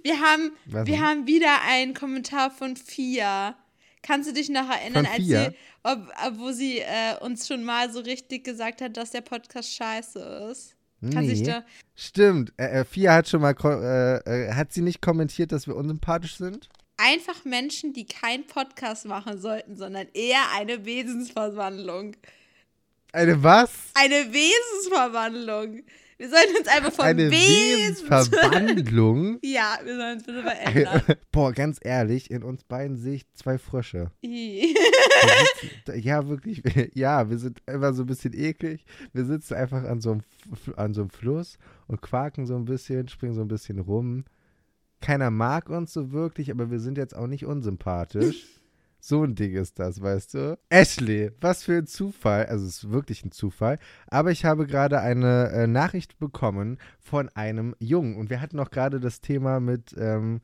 wir 0.04 0.20
haben, 0.20 0.52
Was 0.66 0.86
wir 0.86 0.96
denn? 0.96 1.02
haben 1.04 1.28
wieder 1.28 1.62
einen 1.68 1.94
Kommentar 1.94 2.52
von 2.52 2.76
Fia. 2.76 3.56
Kannst 4.04 4.30
du 4.30 4.34
dich 4.34 4.50
noch 4.50 4.70
erinnern, 4.70 5.08
als 5.08 5.26
sie, 5.26 5.50
ob, 5.84 6.08
ob, 6.26 6.38
wo 6.40 6.52
sie 6.52 6.80
äh, 6.80 7.18
uns 7.22 7.48
schon 7.48 7.64
mal 7.64 7.92
so 7.92 8.00
richtig 8.02 8.44
gesagt 8.44 8.82
hat, 8.82 8.96
dass 8.98 9.12
der 9.12 9.22
Podcast 9.22 9.74
scheiße 9.74 10.20
ist? 10.52 10.76
Kann 11.12 11.26
Nee. 11.26 11.34
da. 11.44 11.66
Stimmt. 11.96 12.54
Äh, 12.58 12.82
äh, 12.82 12.86
Fia 12.86 13.14
hat 13.14 13.28
schon 13.28 13.42
mal, 13.42 13.56
äh, 13.64 14.48
äh, 14.50 14.54
hat 14.54 14.74
sie 14.74 14.82
nicht 14.82 15.02
kommentiert, 15.02 15.52
dass 15.52 15.68
wir 15.68 15.76
unsympathisch 15.76 16.38
sind? 16.38 16.70
einfach 16.98 17.44
Menschen, 17.46 17.92
die 17.94 18.06
keinen 18.06 18.48
Podcast 18.48 19.06
machen 19.06 19.40
sollten, 19.40 19.76
sondern 19.76 20.08
eher 20.14 20.52
eine 20.54 20.86
Wesensverwandlung. 20.86 22.16
Eine 23.12 23.44
was? 23.44 23.72
Eine 23.96 24.32
Wesensverwandlung. 24.34 25.84
Wir 26.18 26.30
sollten 26.30 26.56
uns 26.58 26.68
einfach 26.68 26.94
von 26.94 27.06
Eine 27.06 27.30
Wesens 27.30 28.04
Wesensverwandlung? 28.04 29.40
Ja, 29.44 29.78
wir 29.84 29.96
sollen 29.96 30.14
uns 30.14 30.24
bitte 30.24 30.44
verändern. 30.44 31.02
Boah, 31.32 31.52
ganz 31.52 31.80
ehrlich, 31.82 32.32
in 32.32 32.44
uns 32.44 32.64
beiden 32.64 32.96
sehe 32.96 33.16
ich 33.16 33.32
zwei 33.34 33.58
Frösche. 33.58 34.12
Ja, 35.96 36.28
wirklich. 36.28 36.62
Ja, 36.94 37.30
wir 37.30 37.38
sind 37.38 37.60
immer 37.66 37.94
so 37.94 38.04
ein 38.04 38.08
bisschen 38.08 38.34
eklig. 38.34 38.86
Wir 39.14 39.26
sitzen 39.26 39.56
einfach 39.56 39.84
an 39.84 40.02
so, 40.02 40.12
einem, 40.12 40.24
an 40.76 40.94
so 40.94 41.02
einem 41.02 41.10
Fluss 41.10 41.58
und 41.88 42.02
quaken 42.02 42.46
so 42.46 42.56
ein 42.56 42.66
bisschen, 42.66 43.08
springen 43.08 43.34
so 43.34 43.42
ein 43.42 43.48
bisschen 43.48 43.80
rum. 43.80 44.26
Keiner 45.02 45.32
mag 45.32 45.70
uns 45.70 45.94
so 45.94 46.12
wirklich, 46.12 46.52
aber 46.52 46.72
wir 46.72 46.80
sind 46.80 46.98
jetzt 46.98 47.16
auch 47.16 47.28
nicht 47.28 47.46
unsympathisch. 47.46 48.46
So 49.08 49.24
ein 49.24 49.36
Ding 49.36 49.54
ist 49.54 49.78
das, 49.78 50.02
weißt 50.02 50.34
du? 50.34 50.58
Ashley, 50.70 51.32
was 51.40 51.64
für 51.64 51.78
ein 51.78 51.86
Zufall. 51.86 52.48
Also 52.48 52.66
es 52.66 52.78
ist 52.78 52.92
wirklich 52.92 53.24
ein 53.24 53.30
Zufall. 53.30 53.78
Aber 54.08 54.32
ich 54.32 54.46
habe 54.46 54.66
gerade 54.66 55.00
eine 55.00 55.52
äh, 55.52 55.68
Nachricht 55.68 56.18
bekommen 56.18 56.80
von 57.00 57.30
einem 57.30 57.76
Jungen. 57.78 58.16
Und 58.16 58.32
wir 58.32 58.42
hatten 58.42 58.60
auch 58.60 58.72
gerade 58.72 59.00
das 59.00 59.22
Thema 59.22 59.60
mit 59.60 59.94
ähm, 59.96 60.42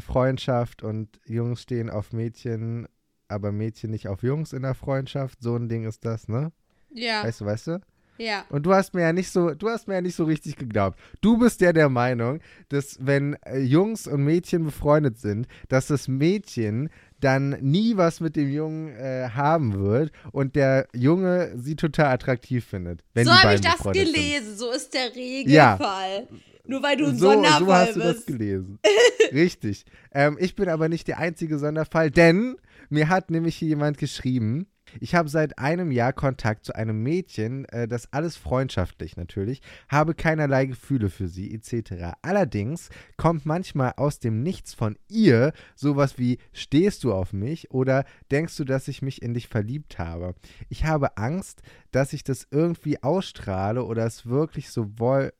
Freundschaft 0.00 0.82
und 0.82 1.18
Jungs 1.24 1.62
stehen 1.62 1.88
auf 1.88 2.12
Mädchen, 2.12 2.88
aber 3.28 3.52
Mädchen 3.52 3.90
nicht 3.90 4.06
auf 4.08 4.22
Jungs 4.22 4.52
in 4.52 4.60
der 4.60 4.74
Freundschaft. 4.74 5.40
So 5.40 5.56
ein 5.56 5.70
Ding 5.70 5.86
ist 5.86 6.04
das, 6.04 6.28
ne? 6.28 6.52
Ja, 6.90 7.24
Weißt 7.24 7.40
du, 7.40 7.46
weißt 7.46 7.66
du? 7.68 7.80
ja. 8.18 8.44
Und 8.50 8.66
du 8.66 8.74
hast 8.74 8.94
mir 8.94 9.02
ja 9.02 9.12
nicht 9.12 9.30
so, 9.30 9.54
du 9.54 9.68
hast 9.68 9.88
mir 9.88 9.94
ja 9.94 10.00
nicht 10.00 10.14
so 10.14 10.24
richtig 10.24 10.56
geglaubt. 10.56 10.98
Du 11.20 11.38
bist 11.38 11.60
ja 11.60 11.72
der 11.72 11.88
Meinung, 11.88 12.40
dass 12.68 12.98
wenn 13.00 13.34
äh, 13.44 13.60
Jungs 13.60 14.06
und 14.06 14.24
Mädchen 14.24 14.64
befreundet 14.64 15.18
sind, 15.18 15.46
dass 15.68 15.86
das 15.86 16.06
Mädchen 16.06 16.90
dann 17.20 17.50
nie 17.60 17.96
was 17.96 18.20
mit 18.20 18.36
dem 18.36 18.50
Jungen 18.50 18.94
äh, 18.96 19.28
haben 19.30 19.74
wird 19.74 20.12
und 20.32 20.56
der 20.56 20.86
Junge 20.94 21.52
sie 21.56 21.76
total 21.76 22.06
attraktiv 22.06 22.64
findet. 22.64 23.02
So 23.14 23.32
habe 23.32 23.54
ich 23.54 23.60
das 23.60 23.76
befreundet 23.76 24.06
sind. 24.06 24.14
gelesen. 24.14 24.56
So 24.56 24.70
ist 24.72 24.92
der 24.92 25.14
Regelfall. 25.14 26.28
Nur 26.66 26.82
weil 26.82 26.96
du 26.96 27.06
ein 27.06 27.18
so, 27.18 27.30
Sonderfall 27.30 27.58
so 27.58 27.72
hast 27.72 27.96
du 27.96 28.00
bist. 28.00 28.18
das 28.18 28.26
gelesen. 28.26 28.78
Richtig. 29.32 29.84
Ähm, 30.12 30.36
ich 30.40 30.54
bin 30.54 30.68
aber 30.68 30.88
nicht 30.88 31.08
der 31.08 31.18
einzige 31.18 31.58
Sonderfall, 31.58 32.10
denn 32.10 32.56
mir 32.88 33.08
hat 33.08 33.30
nämlich 33.30 33.56
hier 33.56 33.68
jemand 33.68 33.98
geschrieben, 33.98 34.66
ich 35.00 35.14
habe 35.14 35.28
seit 35.28 35.58
einem 35.58 35.90
Jahr 35.90 36.12
Kontakt 36.12 36.64
zu 36.64 36.74
einem 36.74 37.02
Mädchen, 37.02 37.64
äh, 37.66 37.88
das 37.88 38.12
alles 38.12 38.36
freundschaftlich 38.36 39.16
natürlich, 39.16 39.62
habe 39.88 40.14
keinerlei 40.14 40.66
Gefühle 40.66 41.10
für 41.10 41.28
sie 41.28 41.52
etc. 41.54 42.16
Allerdings 42.22 42.90
kommt 43.16 43.46
manchmal 43.46 43.94
aus 43.96 44.18
dem 44.18 44.42
Nichts 44.42 44.74
von 44.74 44.96
ihr 45.08 45.52
sowas 45.74 46.18
wie 46.18 46.38
stehst 46.52 47.04
du 47.04 47.12
auf 47.12 47.32
mich 47.32 47.70
oder 47.70 48.04
denkst 48.30 48.56
du, 48.56 48.64
dass 48.64 48.88
ich 48.88 49.02
mich 49.02 49.22
in 49.22 49.34
dich 49.34 49.48
verliebt 49.48 49.98
habe. 49.98 50.34
Ich 50.68 50.84
habe 50.84 51.16
Angst, 51.16 51.62
dass 51.90 52.12
ich 52.12 52.24
das 52.24 52.46
irgendwie 52.50 53.02
ausstrahle 53.02 53.84
oder 53.84 54.04
es 54.06 54.26
wirklich 54.26 54.70
so 54.70 54.98
woll 54.98 55.32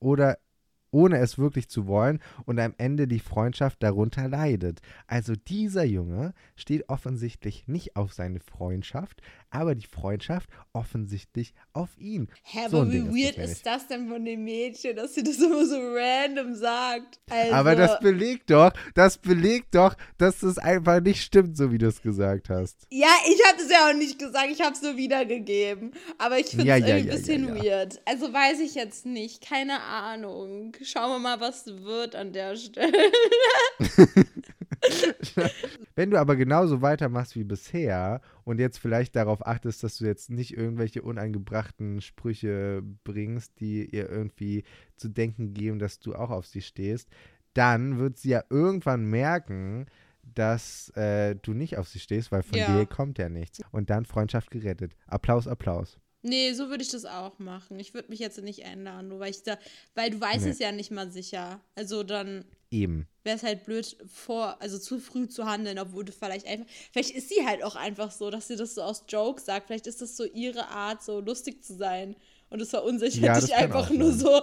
oder 0.00 0.38
ohne 0.94 1.18
es 1.18 1.38
wirklich 1.38 1.68
zu 1.68 1.86
wollen 1.86 2.20
und 2.46 2.60
am 2.60 2.72
Ende 2.78 3.08
die 3.08 3.18
Freundschaft 3.18 3.82
darunter 3.82 4.28
leidet. 4.28 4.80
Also 5.08 5.34
dieser 5.34 5.84
Junge 5.84 6.34
steht 6.54 6.88
offensichtlich 6.88 7.66
nicht 7.66 7.96
auf 7.96 8.12
seine 8.12 8.38
Freundschaft, 8.38 9.20
aber 9.54 9.74
die 9.74 9.86
Freundschaft 9.86 10.50
offensichtlich 10.72 11.54
auf 11.72 11.90
ihn. 11.96 12.28
Hä, 12.42 12.66
So 12.68 12.80
aber 12.80 12.88
wie 12.92 12.98
Ding 12.98 13.06
ist 13.06 13.16
weird 13.24 13.38
das 13.38 13.50
ist 13.52 13.66
das 13.66 13.86
denn 13.86 14.08
von 14.08 14.24
dem 14.24 14.42
Mädchen, 14.44 14.96
dass 14.96 15.14
sie 15.14 15.22
das 15.22 15.38
immer 15.38 15.64
so 15.64 15.76
random 15.78 16.54
sagt? 16.54 17.20
Also, 17.30 17.52
Aber 17.54 17.76
das 17.76 18.00
belegt 18.00 18.50
doch, 18.50 18.72
das 18.94 19.16
belegt 19.18 19.74
doch, 19.74 19.94
dass 20.18 20.42
es 20.42 20.58
einfach 20.58 21.00
nicht 21.00 21.22
stimmt, 21.22 21.56
so 21.56 21.70
wie 21.70 21.78
du 21.78 21.86
es 21.86 22.02
gesagt 22.02 22.48
hast. 22.50 22.86
ja, 22.90 23.08
ich 23.26 23.40
habe 23.48 23.62
es 23.62 23.70
ja 23.70 23.88
auch 23.88 23.94
nicht 23.94 24.18
gesagt, 24.18 24.48
ich 24.50 24.60
habe 24.60 24.72
es 24.72 24.82
nur 24.82 24.96
wiedergegeben. 24.96 25.92
Aber 26.18 26.38
ich 26.38 26.46
finde 26.46 26.64
es 26.64 26.68
Ja, 26.68 26.76
ja, 26.76 26.96
irgendwie 26.96 27.10
ein 27.10 27.16
bisschen 27.18 27.48
ja, 27.48 27.54
ja. 27.54 27.62
weird. 27.64 28.00
Also 28.06 28.32
weiß 28.32 28.60
ich 28.60 28.74
jetzt 28.74 29.06
nicht, 29.06 29.40
keine 29.46 29.80
Ahnung. 29.82 30.72
Schauen 30.82 31.10
wir 31.12 31.18
mal, 31.20 31.40
was 31.40 31.66
wird 31.66 32.16
an 32.16 32.32
der 32.32 32.56
Stelle. 32.56 32.92
Wenn 35.94 36.10
du 36.10 36.18
aber 36.18 36.36
genauso 36.36 36.82
weitermachst 36.82 37.36
wie 37.36 37.44
bisher 37.44 38.20
und 38.44 38.58
jetzt 38.58 38.78
vielleicht 38.78 39.16
darauf 39.16 39.46
achtest, 39.46 39.82
dass 39.82 39.98
du 39.98 40.04
jetzt 40.04 40.30
nicht 40.30 40.56
irgendwelche 40.56 41.02
unangebrachten 41.02 42.00
Sprüche 42.00 42.82
bringst, 43.04 43.60
die 43.60 43.86
ihr 43.86 44.08
irgendwie 44.10 44.64
zu 44.96 45.08
denken 45.08 45.54
geben, 45.54 45.78
dass 45.78 45.98
du 46.00 46.14
auch 46.14 46.30
auf 46.30 46.46
sie 46.46 46.62
stehst, 46.62 47.08
dann 47.54 47.98
wird 47.98 48.18
sie 48.18 48.30
ja 48.30 48.44
irgendwann 48.50 49.04
merken, 49.06 49.86
dass 50.34 50.90
äh, 50.96 51.36
du 51.36 51.52
nicht 51.52 51.76
auf 51.78 51.88
sie 51.88 52.00
stehst, 52.00 52.32
weil 52.32 52.42
von 52.42 52.58
Ja. 52.58 52.66
dir 52.66 52.86
kommt 52.86 53.18
ja 53.18 53.28
nichts. 53.28 53.60
Und 53.70 53.90
dann 53.90 54.06
Freundschaft 54.06 54.50
gerettet. 54.50 54.96
Applaus, 55.06 55.46
Applaus. 55.46 55.98
Nee, 56.26 56.54
so 56.54 56.70
würde 56.70 56.82
ich 56.82 56.90
das 56.90 57.04
auch 57.04 57.38
machen. 57.38 57.78
Ich 57.78 57.92
würde 57.92 58.08
mich 58.08 58.18
jetzt 58.18 58.40
nicht 58.40 58.60
ändern, 58.64 59.08
nur 59.08 59.20
weil 59.20 59.30
ich 59.30 59.42
da, 59.42 59.58
weil 59.94 60.10
du 60.10 60.20
weißt 60.20 60.44
Nee. 60.46 60.50
es 60.50 60.58
ja 60.58 60.72
nicht 60.72 60.90
mal 60.90 61.10
sicher. 61.10 61.60
Also 61.74 62.02
dann 62.02 62.46
Eben. 62.70 63.06
wäre 63.24 63.36
es 63.36 63.42
halt 63.42 63.64
blöd 63.66 63.96
vor, 64.10 64.56
also 64.62 64.78
zu 64.78 64.98
früh 65.00 65.28
zu 65.28 65.44
handeln, 65.44 65.78
obwohl 65.78 66.02
du 66.04 66.12
vielleicht 66.12 66.46
einfach, 66.46 66.66
vielleicht 66.92 67.10
ist 67.10 67.28
sie 67.28 67.46
halt 67.46 67.62
auch 67.62 67.76
einfach 67.76 68.10
so, 68.10 68.30
dass 68.30 68.48
sie 68.48 68.56
das 68.56 68.74
so 68.74 68.82
aus 68.82 69.04
Joke 69.06 69.38
sagt. 69.40 69.66
Vielleicht 69.66 69.86
ist 69.86 70.00
das 70.00 70.16
so 70.16 70.24
ihre 70.24 70.68
Art, 70.68 71.02
so 71.04 71.20
lustig 71.20 71.62
zu 71.62 71.74
sein. 71.76 72.16
Und 72.48 72.62
es 72.62 72.70
verunsichert 72.70 73.22
Ja, 73.22 73.38
dich 73.38 73.54
einfach 73.54 73.90
nur 73.90 74.12
so. 74.12 74.40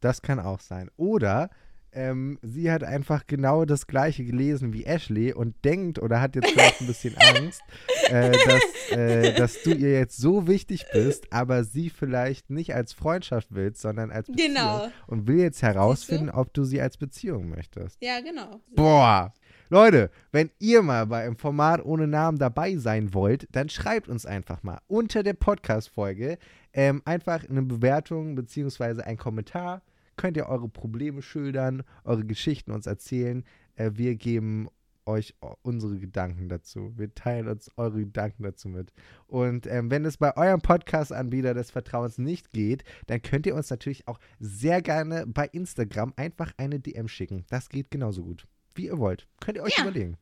Das 0.00 0.22
kann 0.22 0.40
auch 0.40 0.58
sein. 0.60 0.90
Oder 0.96 1.50
ähm, 1.92 2.38
sie 2.42 2.70
hat 2.70 2.84
einfach 2.84 3.26
genau 3.26 3.64
das 3.64 3.86
gleiche 3.86 4.24
gelesen 4.24 4.72
wie 4.72 4.84
Ashley 4.84 5.32
und 5.32 5.54
denkt 5.64 6.00
oder 6.00 6.20
hat 6.20 6.36
jetzt 6.36 6.50
vielleicht 6.50 6.80
ein 6.80 6.86
bisschen 6.86 7.14
Angst, 7.36 7.62
äh, 8.08 8.30
dass, 8.30 8.90
äh, 8.90 9.34
dass 9.34 9.62
du 9.62 9.70
ihr 9.72 9.92
jetzt 9.92 10.16
so 10.16 10.46
wichtig 10.46 10.86
bist, 10.92 11.32
aber 11.32 11.64
sie 11.64 11.90
vielleicht 11.90 12.50
nicht 12.50 12.74
als 12.74 12.92
Freundschaft 12.92 13.48
willst, 13.50 13.82
sondern 13.82 14.10
als 14.10 14.28
Beziehung. 14.28 14.54
Genau. 14.54 14.88
Und 15.06 15.26
will 15.26 15.38
jetzt 15.38 15.62
herausfinden, 15.62 16.30
ob 16.30 16.54
du 16.54 16.64
sie 16.64 16.80
als 16.80 16.96
Beziehung 16.96 17.48
möchtest. 17.48 17.98
Ja, 18.02 18.20
genau. 18.20 18.60
Boah. 18.74 19.32
Leute, 19.68 20.10
wenn 20.32 20.50
ihr 20.58 20.82
mal 20.82 21.06
bei 21.06 21.24
einem 21.24 21.36
Format 21.36 21.82
ohne 21.82 22.06
Namen 22.06 22.38
dabei 22.38 22.76
sein 22.76 23.14
wollt, 23.14 23.48
dann 23.52 23.70
schreibt 23.70 24.08
uns 24.08 24.26
einfach 24.26 24.62
mal 24.62 24.80
unter 24.86 25.22
der 25.22 25.32
Podcast-Folge 25.32 26.36
ähm, 26.74 27.00
einfach 27.06 27.48
eine 27.48 27.62
Bewertung 27.62 28.34
beziehungsweise 28.34 29.06
einen 29.06 29.16
Kommentar. 29.16 29.80
Könnt 30.16 30.36
ihr 30.36 30.46
eure 30.48 30.68
Probleme 30.68 31.22
schildern, 31.22 31.82
eure 32.04 32.24
Geschichten 32.24 32.70
uns 32.72 32.86
erzählen. 32.86 33.44
Äh, 33.76 33.92
wir 33.94 34.14
geben 34.16 34.68
euch 35.04 35.34
unsere 35.62 35.98
Gedanken 35.98 36.48
dazu. 36.48 36.92
Wir 36.96 37.12
teilen 37.12 37.48
uns 37.48 37.70
eure 37.76 37.98
Gedanken 38.00 38.44
dazu 38.44 38.68
mit. 38.68 38.92
Und 39.26 39.66
ähm, 39.66 39.90
wenn 39.90 40.04
es 40.04 40.16
bei 40.16 40.36
eurem 40.36 40.60
Podcast-Anbieter 40.60 41.54
des 41.54 41.72
Vertrauens 41.72 42.18
nicht 42.18 42.50
geht, 42.50 42.84
dann 43.08 43.20
könnt 43.20 43.46
ihr 43.46 43.56
uns 43.56 43.68
natürlich 43.70 44.06
auch 44.06 44.20
sehr 44.38 44.80
gerne 44.80 45.26
bei 45.26 45.46
Instagram 45.46 46.12
einfach 46.16 46.52
eine 46.56 46.78
DM 46.78 47.08
schicken. 47.08 47.44
Das 47.50 47.68
geht 47.68 47.90
genauso 47.90 48.22
gut. 48.22 48.46
Wie 48.76 48.86
ihr 48.86 48.98
wollt. 48.98 49.26
Könnt 49.40 49.56
ihr 49.58 49.64
euch 49.64 49.76
Ja. 49.76 49.82
überlegen. 49.82 50.18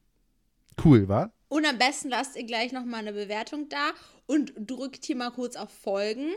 Cool, 0.83 1.09
wa? 1.09 1.31
Und 1.49 1.67
am 1.67 1.77
besten 1.77 2.09
lasst 2.09 2.37
ihr 2.37 2.47
gleich 2.47 2.73
nochmal 2.73 3.01
eine 3.01 3.13
Bewertung 3.13 3.69
da 3.69 3.91
und 4.27 4.55
drückt 4.57 5.05
hier 5.05 5.17
mal 5.17 5.31
kurz 5.31 5.57
auf 5.57 5.71
Folgen. 5.71 6.31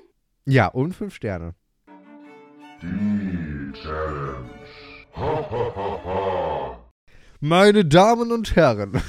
Ja, 0.46 0.68
und 0.68 0.94
fünf 0.94 1.16
Sterne. 1.16 1.56
Meine 7.40 7.84
Damen 7.84 8.32
und 8.32 8.56
Herren, 8.56 9.02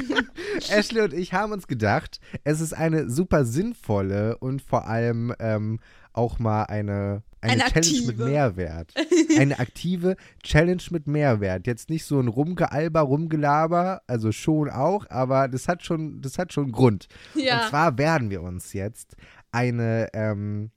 Ashley 0.68 1.02
und 1.02 1.12
ich 1.14 1.32
haben 1.32 1.52
uns 1.52 1.68
gedacht, 1.68 2.20
es 2.42 2.60
ist 2.60 2.72
eine 2.72 3.08
super 3.08 3.44
sinnvolle 3.44 4.36
und 4.38 4.62
vor 4.62 4.88
allem 4.88 5.32
ähm, 5.38 5.78
auch 6.12 6.40
mal 6.40 6.64
eine, 6.64 7.22
eine, 7.40 7.64
Eine 7.64 7.72
Challenge 7.72 8.06
mit 8.06 8.08
aktive. 8.08 8.24
Mehrwert. 8.24 8.94
Eine 9.38 9.58
aktive 9.60 10.16
Challenge 10.42 10.82
mit 10.90 11.06
Mehrwert. 11.06 11.68
Jetzt 11.68 11.88
nicht 11.88 12.04
so 12.04 12.18
ein 12.18 12.26
Rumgealber, 12.26 13.02
Rumgelaber, 13.02 14.02
also 14.08 14.32
schon 14.32 14.70
auch, 14.70 15.08
aber 15.08 15.46
das 15.46 15.68
hat 15.68 15.84
schon, 15.84 16.20
das 16.20 16.38
hat 16.38 16.52
schon 16.52 16.72
Grund. 16.72 17.06
Ja. 17.36 17.60
Und 17.60 17.68
zwar 17.68 17.96
werden 17.96 18.30
wir 18.30 18.42
uns 18.42 18.72
jetzt 18.72 19.14
eine, 19.52 20.08
ähm, 20.14 20.72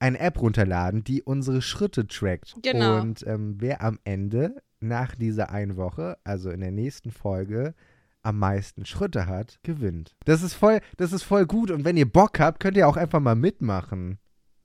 eine 0.00 0.18
App 0.18 0.40
runterladen, 0.40 1.04
die 1.04 1.22
unsere 1.22 1.62
Schritte 1.62 2.06
trackt. 2.06 2.56
Genau. 2.62 3.00
Und 3.00 3.24
ähm, 3.26 3.56
wer 3.58 3.82
am 3.82 3.98
Ende 4.04 4.62
nach 4.80 5.14
dieser 5.14 5.50
einen 5.50 5.76
Woche, 5.76 6.18
also 6.24 6.50
in 6.50 6.60
der 6.60 6.72
nächsten 6.72 7.10
Folge, 7.10 7.74
am 8.22 8.38
meisten 8.38 8.84
Schritte 8.84 9.26
hat, 9.26 9.58
gewinnt. 9.62 10.16
Das 10.24 10.42
ist 10.42 10.54
voll, 10.54 10.80
das 10.96 11.12
ist 11.12 11.22
voll 11.22 11.46
gut. 11.46 11.70
Und 11.70 11.84
wenn 11.84 11.96
ihr 11.96 12.10
Bock 12.10 12.38
habt, 12.40 12.60
könnt 12.60 12.76
ihr 12.76 12.88
auch 12.88 12.96
einfach 12.96 13.20
mal 13.20 13.34
mitmachen. 13.36 14.18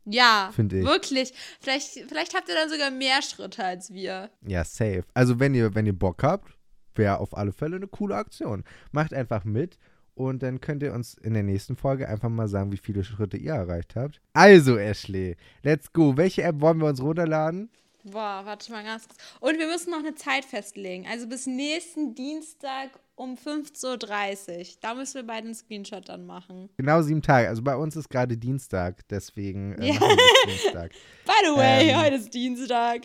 Ja, 0.06 0.52
Find 0.54 0.72
ich. 0.74 0.86
wirklich. 0.86 1.34
Vielleicht, 1.60 1.92
vielleicht 2.08 2.36
habt 2.36 2.48
ihr 2.48 2.56
dann 2.56 2.70
sogar 2.70 2.92
mehr 2.92 3.22
Schritte 3.22 3.64
als 3.64 3.92
wir. 3.92 4.30
Ja, 4.46 4.64
safe. 4.64 5.04
Also 5.14 5.40
wenn 5.40 5.56
ihr, 5.56 5.74
wenn 5.74 5.86
ihr 5.86 5.98
Bock 5.98 6.22
habt, 6.24 6.58
wäre 6.94 7.20
auf 7.20 7.36
alle 7.36 7.52
Fälle 7.52 7.78
eine 7.78 7.88
coole 7.88 8.16
Aktion. 8.16 8.64
Macht 8.92 9.14
einfach 9.14 9.44
mit 9.44 9.78
und 10.16 10.42
dann 10.44 10.60
könnt 10.62 10.82
ihr 10.84 10.94
uns 10.94 11.14
in 11.16 11.34
der 11.34 11.44
nächsten 11.44 11.76
Folge 11.76 12.08
einfach 12.10 12.30
mal 12.30 12.48
sagen, 12.48 12.72
wie 12.72 12.78
viele 12.78 13.04
Schritte 13.04 13.38
ihr 13.38 13.54
erreicht 13.54 13.96
habt. 13.96 14.22
Also, 14.34 14.78
Ashley, 14.78 15.36
let's 15.64 15.92
go. 15.94 16.18
Welche 16.18 16.44
App 16.44 16.60
wollen 16.62 16.80
wir 16.80 16.88
uns 16.88 17.02
runterladen? 17.02 17.70
Boah, 18.04 18.42
warte 18.46 18.72
mal 18.72 18.84
ganz 18.84 19.08
kurz. 19.08 19.18
Und 19.40 19.58
wir 19.58 19.68
müssen 19.68 19.90
noch 19.92 20.00
eine 20.00 20.14
Zeit 20.16 20.46
festlegen. 20.46 21.08
Also 21.10 21.28
bis 21.28 21.48
nächsten 21.48 22.14
Dienstag 22.14 22.92
um 23.16 23.34
15.30 23.36 24.58
Uhr. 24.60 24.66
Da 24.82 24.94
müssen 24.94 25.16
wir 25.16 25.24
beide 25.26 25.46
einen 25.46 25.56
Screenshot 25.56 26.08
dann 26.08 26.26
machen. 26.28 26.70
Genau 26.78 27.02
sieben 27.02 27.24
Tage. 27.24 27.48
Also 27.50 27.64
bei 27.64 27.76
uns 27.76 27.96
ist 27.96 28.10
gerade 28.10 28.38
Dienstag, 28.38 29.08
deswegen 29.10 29.74
äh, 29.80 29.94
Ja. 29.94 30.00
Dienstag. 30.48 30.92
By 31.26 31.32
the 31.46 31.58
way, 31.58 31.90
Ähm, 31.90 32.00
heute 32.02 32.16
ist 32.18 32.32
Dienstag. 32.34 33.02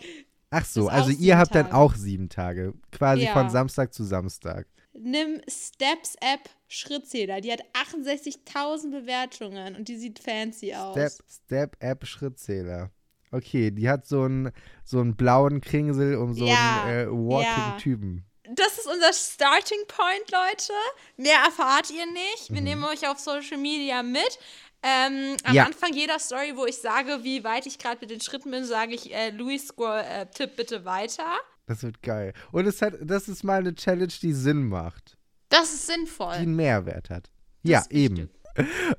Ach 0.51 0.65
so, 0.65 0.87
also 0.87 1.09
ihr 1.11 1.37
habt 1.37 1.55
dann 1.55 1.65
Tage. 1.67 1.77
auch 1.77 1.95
sieben 1.95 2.29
Tage. 2.29 2.73
Quasi 2.91 3.23
Ja. 3.23 3.33
von 3.33 3.49
Samstag 3.49 3.93
zu 3.95 4.03
Samstag. 4.03 4.67
Nimm 4.93 5.41
Steps 5.47 6.15
App 6.21 6.41
Schrittzähler. 6.71 7.41
Die 7.41 7.51
hat 7.51 7.61
68.000 7.73 8.91
Bewertungen 8.91 9.75
und 9.75 9.87
die 9.87 9.97
sieht 9.97 10.19
fancy 10.19 10.73
aus. 10.73 10.93
Step, 10.93 11.11
Step 11.29 11.75
App 11.79 12.05
Schrittzähler. 12.05 12.91
Okay, 13.31 13.71
die 13.71 13.89
hat 13.89 14.05
so 14.07 14.23
einen 14.23 14.51
so 14.83 14.99
einen 14.99 15.15
blauen 15.15 15.61
Kringsel 15.61 16.15
um 16.15 16.33
so 16.33 16.45
Ja, 16.45 16.83
einen 16.85 17.07
äh, 17.07 17.11
walking 17.11 17.45
ja. 17.45 17.77
Typen. 17.79 18.25
Das 18.53 18.77
ist 18.77 18.87
unser 18.87 19.13
Starting 19.13 19.79
Point, 19.87 20.31
Leute. 20.31 20.73
Mehr 21.15 21.37
erfahrt 21.45 21.89
ihr 21.91 22.05
nicht. 22.11 22.49
Mhm. 22.49 22.55
Wir 22.55 22.61
nehmen 22.61 22.83
euch 22.83 23.07
auf 23.07 23.19
Social 23.19 23.57
Media 23.57 24.03
mit. 24.03 24.37
Ähm, 24.83 25.37
am 25.43 25.53
Ja. 25.55 25.65
Anfang 25.65 25.93
jeder 25.93 26.19
Story, 26.19 26.53
wo 26.55 26.65
ich 26.65 26.77
sage, 26.77 27.19
wie 27.23 27.43
weit 27.43 27.67
ich 27.67 27.77
gerade 27.77 27.99
mit 28.01 28.09
den 28.09 28.19
Schritten 28.19 28.49
bin, 28.51 28.65
sage 28.65 28.95
ich, 28.95 29.13
äh, 29.13 29.29
Louis 29.29 29.67
Squirrel, 29.67 30.03
äh, 30.03 30.25
tipp 30.25 30.55
bitte 30.57 30.83
weiter. 30.85 31.31
Das 31.67 31.83
wird 31.83 32.01
geil. 32.01 32.33
Und 32.51 32.65
es 32.65 32.81
hat, 32.81 32.95
das 33.01 33.29
ist 33.29 33.43
mal 33.43 33.59
eine 33.59 33.75
Challenge, 33.75 34.11
die 34.21 34.33
Sinn 34.33 34.67
macht, 34.67 35.17
Das 35.51 35.71
ist 35.73 35.87
die 35.87 35.93
sinnvoll. 35.93 36.33
einen 36.33 36.55
Mehrwert 36.55 37.09
hat. 37.11 37.29
Ja, 37.61 37.79
ist 37.79 37.91
wichtig. 37.91 38.19
eben. 38.19 38.29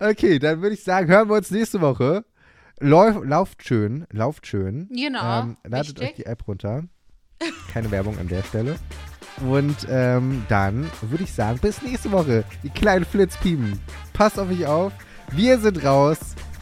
Okay, 0.00 0.38
dann 0.38 0.62
würde 0.62 0.74
ich 0.74 0.84
sagen, 0.84 1.08
hören 1.08 1.28
wir 1.28 1.36
uns 1.36 1.50
nächste 1.50 1.80
Woche. 1.80 2.24
Lauf, 2.80 3.16
lauft 3.24 3.66
schön, 3.66 4.06
lauft 4.12 4.46
schön. 4.46 4.88
Genau, 4.90 5.40
Ähm, 5.42 5.56
ladet 5.64 5.98
euch 5.98 6.08
wichtig. 6.08 6.16
die 6.16 6.26
App 6.26 6.46
runter. 6.48 6.84
Keine 7.72 7.90
Werbung 7.90 8.18
an 8.18 8.28
der 8.28 8.42
Stelle. 8.44 8.76
Und 9.48 9.86
ähm, 9.88 10.44
dann 10.48 10.90
würde 11.00 11.24
ich 11.24 11.32
sagen, 11.32 11.58
bis 11.60 11.82
nächste 11.82 12.12
Woche. 12.12 12.44
Die 12.62 12.70
kleinen 12.70 13.04
Flitzpiepen. 13.04 13.80
Passt 14.12 14.38
auf 14.38 14.48
euch 14.50 14.64
auf. 14.66 14.92
Wir 15.32 15.58
sind 15.58 15.84
raus. 15.84 16.18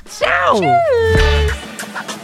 Ciao. 0.07 0.59
Tschüss. 0.61 2.20